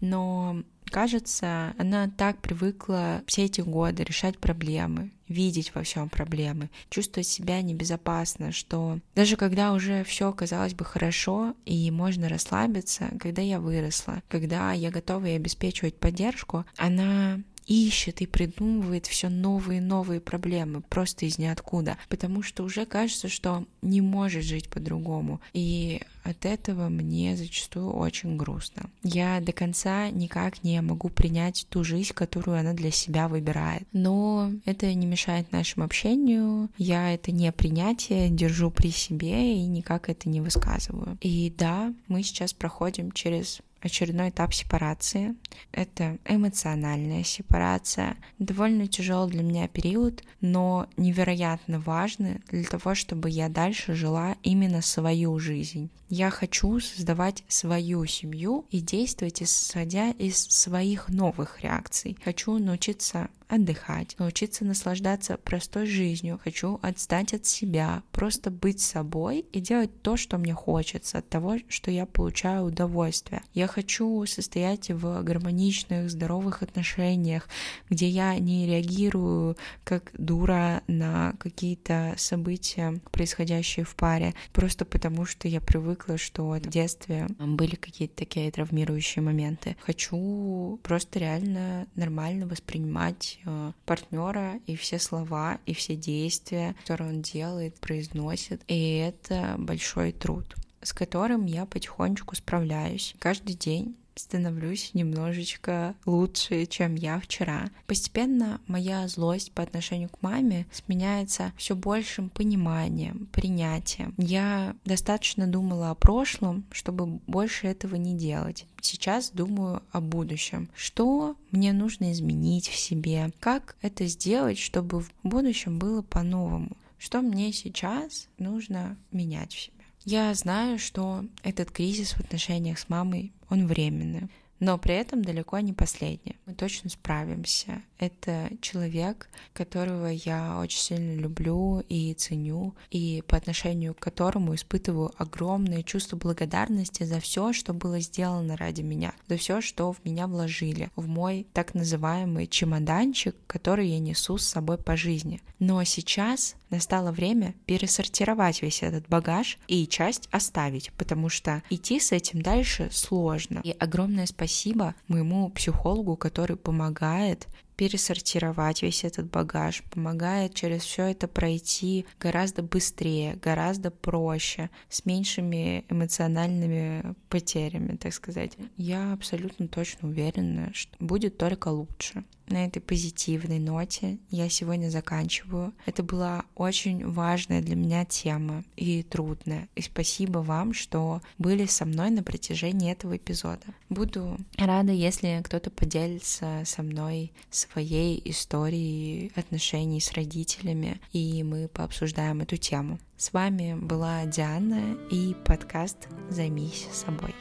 Но 0.00 0.62
кажется, 0.92 1.74
она 1.78 2.08
так 2.16 2.38
привыкла 2.38 3.22
все 3.26 3.44
эти 3.44 3.60
годы 3.60 4.04
решать 4.04 4.38
проблемы, 4.38 5.10
видеть 5.28 5.74
во 5.74 5.82
всем 5.82 6.08
проблемы, 6.08 6.70
чувствовать 6.90 7.26
себя 7.26 7.62
небезопасно, 7.62 8.52
что 8.52 8.98
даже 9.14 9.36
когда 9.36 9.72
уже 9.72 10.04
все 10.04 10.32
казалось 10.32 10.74
бы 10.74 10.84
хорошо 10.84 11.54
и 11.64 11.90
можно 11.90 12.28
расслабиться, 12.28 13.10
когда 13.18 13.42
я 13.42 13.58
выросла, 13.58 14.22
когда 14.28 14.72
я 14.72 14.90
готова 14.90 15.24
ей 15.26 15.36
обеспечивать 15.36 15.98
поддержку, 15.98 16.64
она 16.76 17.40
ищет 17.66 18.20
и 18.20 18.26
придумывает 18.26 19.06
все 19.06 19.28
новые 19.28 19.78
и 19.78 19.82
новые 19.82 20.20
проблемы 20.20 20.80
просто 20.80 21.26
из 21.26 21.38
ниоткуда, 21.38 21.96
потому 22.08 22.42
что 22.42 22.64
уже 22.64 22.86
кажется, 22.86 23.28
что 23.28 23.64
не 23.82 24.00
может 24.00 24.44
жить 24.44 24.68
по-другому. 24.68 25.40
И 25.52 26.02
от 26.24 26.44
этого 26.46 26.88
мне 26.88 27.36
зачастую 27.36 27.90
очень 27.90 28.36
грустно. 28.36 28.90
Я 29.02 29.40
до 29.40 29.52
конца 29.52 30.10
никак 30.10 30.62
не 30.62 30.80
могу 30.80 31.08
принять 31.08 31.66
ту 31.68 31.82
жизнь, 31.82 32.12
которую 32.14 32.58
она 32.58 32.74
для 32.74 32.90
себя 32.90 33.28
выбирает. 33.28 33.86
Но 33.92 34.52
это 34.64 34.92
не 34.94 35.06
мешает 35.06 35.50
нашему 35.52 35.84
общению. 35.84 36.68
Я 36.78 37.12
это 37.12 37.32
не 37.32 37.50
принятие 37.52 38.30
держу 38.30 38.70
при 38.70 38.90
себе 38.90 39.56
и 39.56 39.66
никак 39.66 40.08
это 40.08 40.28
не 40.28 40.40
высказываю. 40.40 41.18
И 41.20 41.52
да, 41.56 41.92
мы 42.08 42.22
сейчас 42.22 42.52
проходим 42.52 43.10
через 43.12 43.60
очередной 43.84 44.30
этап 44.30 44.54
сепарации. 44.54 45.34
Это 45.72 46.18
эмоциональная 46.26 47.24
сепарация. 47.24 48.16
Довольно 48.38 48.86
тяжелый 48.86 49.30
для 49.30 49.42
меня 49.42 49.68
период, 49.68 50.22
но 50.40 50.86
невероятно 50.96 51.80
важный 51.80 52.40
для 52.50 52.64
того, 52.64 52.94
чтобы 52.94 53.30
я 53.30 53.48
дальше 53.48 53.94
жила 53.94 54.36
именно 54.42 54.82
свою 54.82 55.38
жизнь. 55.38 55.90
Я 56.14 56.28
хочу 56.28 56.78
создавать 56.78 57.42
свою 57.48 58.04
семью 58.04 58.66
и 58.68 58.82
действовать 58.82 59.42
исходя 59.42 60.10
из 60.10 60.36
своих 60.36 61.08
новых 61.08 61.62
реакций. 61.62 62.18
Хочу 62.22 62.58
научиться 62.58 63.30
отдыхать, 63.52 64.16
научиться 64.18 64.64
наслаждаться 64.64 65.36
простой 65.36 65.86
жизнью. 65.86 66.40
Хочу 66.42 66.78
отстать 66.80 67.34
от 67.34 67.44
себя, 67.44 68.02
просто 68.10 68.50
быть 68.50 68.80
собой 68.80 69.44
и 69.52 69.60
делать 69.60 69.90
то, 70.00 70.16
что 70.16 70.38
мне 70.38 70.54
хочется, 70.54 71.18
от 71.18 71.28
того, 71.28 71.56
что 71.68 71.90
я 71.90 72.06
получаю 72.06 72.64
удовольствие. 72.64 73.42
Я 73.52 73.66
хочу 73.66 74.24
состоять 74.24 74.90
в 74.90 75.22
гармоничных, 75.22 76.10
здоровых 76.10 76.62
отношениях, 76.62 77.46
где 77.90 78.08
я 78.08 78.38
не 78.38 78.66
реагирую 78.66 79.58
как 79.84 80.10
дура 80.14 80.82
на 80.86 81.34
какие-то 81.38 82.14
события, 82.16 83.00
происходящие 83.10 83.84
в 83.84 83.94
паре, 83.96 84.34
просто 84.54 84.86
потому 84.86 85.26
что 85.26 85.46
я 85.46 85.60
привыкла, 86.02 86.18
что 86.18 86.48
в 86.48 86.60
детстве 86.60 87.26
были 87.38 87.74
какие-то 87.74 88.16
такие 88.16 88.50
травмирующие 88.50 89.22
моменты. 89.22 89.76
Хочу 89.80 90.78
просто 90.82 91.18
реально 91.18 91.86
нормально 91.94 92.46
воспринимать 92.46 93.38
Э, 93.44 93.72
партнера 93.86 94.60
и 94.66 94.76
все 94.76 94.98
слова, 94.98 95.58
и 95.66 95.74
все 95.74 95.96
действия, 95.96 96.74
которые 96.82 97.10
он 97.10 97.22
делает, 97.22 97.78
произносит. 97.80 98.62
И 98.68 98.96
это 98.96 99.56
большой 99.58 100.12
труд 100.12 100.54
с 100.84 100.92
которым 100.92 101.46
я 101.46 101.64
потихонечку 101.64 102.34
справляюсь. 102.34 103.14
Каждый 103.20 103.54
день 103.54 103.96
становлюсь 104.14 104.90
немножечко 104.94 105.94
лучше, 106.06 106.66
чем 106.66 106.94
я 106.94 107.18
вчера. 107.20 107.70
Постепенно 107.86 108.60
моя 108.66 109.08
злость 109.08 109.52
по 109.52 109.62
отношению 109.62 110.08
к 110.08 110.22
маме 110.22 110.66
сменяется 110.72 111.52
все 111.56 111.74
большим 111.74 112.28
пониманием, 112.28 113.28
принятием. 113.32 114.14
Я 114.16 114.74
достаточно 114.84 115.46
думала 115.46 115.90
о 115.90 115.94
прошлом, 115.94 116.64
чтобы 116.70 117.06
больше 117.26 117.66
этого 117.66 117.96
не 117.96 118.16
делать. 118.16 118.66
Сейчас 118.80 119.30
думаю 119.30 119.82
о 119.92 120.00
будущем. 120.00 120.68
Что 120.74 121.36
мне 121.50 121.72
нужно 121.72 122.12
изменить 122.12 122.68
в 122.68 122.76
себе? 122.76 123.30
Как 123.40 123.76
это 123.80 124.06
сделать, 124.06 124.58
чтобы 124.58 125.00
в 125.00 125.12
будущем 125.22 125.78
было 125.78 126.02
по-новому? 126.02 126.76
Что 126.98 127.20
мне 127.20 127.52
сейчас 127.52 128.28
нужно 128.38 128.96
менять 129.10 129.52
в 129.52 129.60
себе? 129.60 129.81
Я 130.04 130.34
знаю, 130.34 130.78
что 130.78 131.24
этот 131.42 131.70
кризис 131.70 132.12
в 132.12 132.20
отношениях 132.20 132.78
с 132.78 132.88
мамой, 132.88 133.32
он 133.48 133.66
временный. 133.66 134.28
но 134.58 134.78
при 134.78 134.94
этом 134.94 135.22
далеко 135.24 135.58
не 135.58 135.72
последняя. 135.72 136.36
Мы 136.46 136.54
точно 136.54 136.88
справимся. 136.88 137.82
Это 138.02 138.50
человек, 138.60 139.28
которого 139.52 140.08
я 140.08 140.58
очень 140.58 140.80
сильно 140.80 141.20
люблю 141.20 141.84
и 141.88 142.12
ценю, 142.14 142.74
и 142.90 143.22
по 143.28 143.36
отношению 143.36 143.94
к 143.94 144.00
которому 144.00 144.56
испытываю 144.56 145.12
огромное 145.18 145.84
чувство 145.84 146.16
благодарности 146.16 147.04
за 147.04 147.20
все, 147.20 147.52
что 147.52 147.72
было 147.72 148.00
сделано 148.00 148.56
ради 148.56 148.80
меня, 148.82 149.12
за 149.28 149.36
все, 149.36 149.60
что 149.60 149.92
в 149.92 150.04
меня 150.04 150.26
вложили, 150.26 150.90
в 150.96 151.06
мой 151.06 151.46
так 151.52 151.74
называемый 151.74 152.48
чемоданчик, 152.48 153.36
который 153.46 153.86
я 153.86 154.00
несу 154.00 154.36
с 154.36 154.46
собой 154.48 154.78
по 154.78 154.96
жизни. 154.96 155.40
Но 155.60 155.84
сейчас 155.84 156.56
настало 156.70 157.12
время 157.12 157.54
пересортировать 157.66 158.62
весь 158.62 158.82
этот 158.82 159.08
багаж 159.08 159.58
и 159.68 159.86
часть 159.86 160.28
оставить, 160.32 160.90
потому 160.94 161.28
что 161.28 161.62
идти 161.70 162.00
с 162.00 162.10
этим 162.10 162.42
дальше 162.42 162.88
сложно. 162.90 163.60
И 163.62 163.70
огромное 163.70 164.26
спасибо 164.26 164.96
моему 165.06 165.48
психологу, 165.50 166.16
который 166.16 166.56
помогает 166.56 167.46
пересортировать 167.82 168.80
весь 168.82 169.02
этот 169.02 169.28
багаж, 169.28 169.82
помогает 169.90 170.54
через 170.54 170.82
все 170.82 171.06
это 171.06 171.26
пройти 171.26 172.06
гораздо 172.20 172.62
быстрее, 172.62 173.34
гораздо 173.42 173.90
проще, 173.90 174.70
с 174.88 175.04
меньшими 175.04 175.84
эмоциональными 175.88 177.16
потерями, 177.28 177.96
так 177.96 178.14
сказать. 178.14 178.52
Я 178.76 179.12
абсолютно 179.12 179.66
точно 179.66 180.10
уверена, 180.10 180.70
что 180.72 180.94
будет 181.00 181.38
только 181.38 181.70
лучше 181.70 182.22
на 182.48 182.66
этой 182.66 182.80
позитивной 182.80 183.58
ноте 183.58 184.18
я 184.30 184.48
сегодня 184.48 184.90
заканчиваю. 184.90 185.72
Это 185.86 186.02
была 186.02 186.44
очень 186.54 187.06
важная 187.10 187.62
для 187.62 187.76
меня 187.76 188.04
тема 188.04 188.64
и 188.76 189.02
трудная. 189.02 189.68
И 189.74 189.82
спасибо 189.82 190.38
вам, 190.38 190.72
что 190.72 191.20
были 191.38 191.66
со 191.66 191.84
мной 191.84 192.10
на 192.10 192.22
протяжении 192.22 192.92
этого 192.92 193.16
эпизода. 193.16 193.66
Буду 193.88 194.38
рада, 194.56 194.92
если 194.92 195.40
кто-то 195.44 195.70
поделится 195.70 196.62
со 196.64 196.82
мной 196.82 197.32
своей 197.50 198.20
историей 198.24 199.32
отношений 199.34 200.00
с 200.00 200.12
родителями, 200.12 201.00
и 201.12 201.42
мы 201.42 201.68
пообсуждаем 201.68 202.40
эту 202.40 202.56
тему. 202.56 202.98
С 203.16 203.32
вами 203.32 203.74
была 203.74 204.24
Диана 204.24 204.96
и 205.10 205.34
подкаст 205.44 206.08
«Займись 206.28 206.88
собой». 206.92 207.34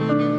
thank 0.00 0.20
you 0.22 0.29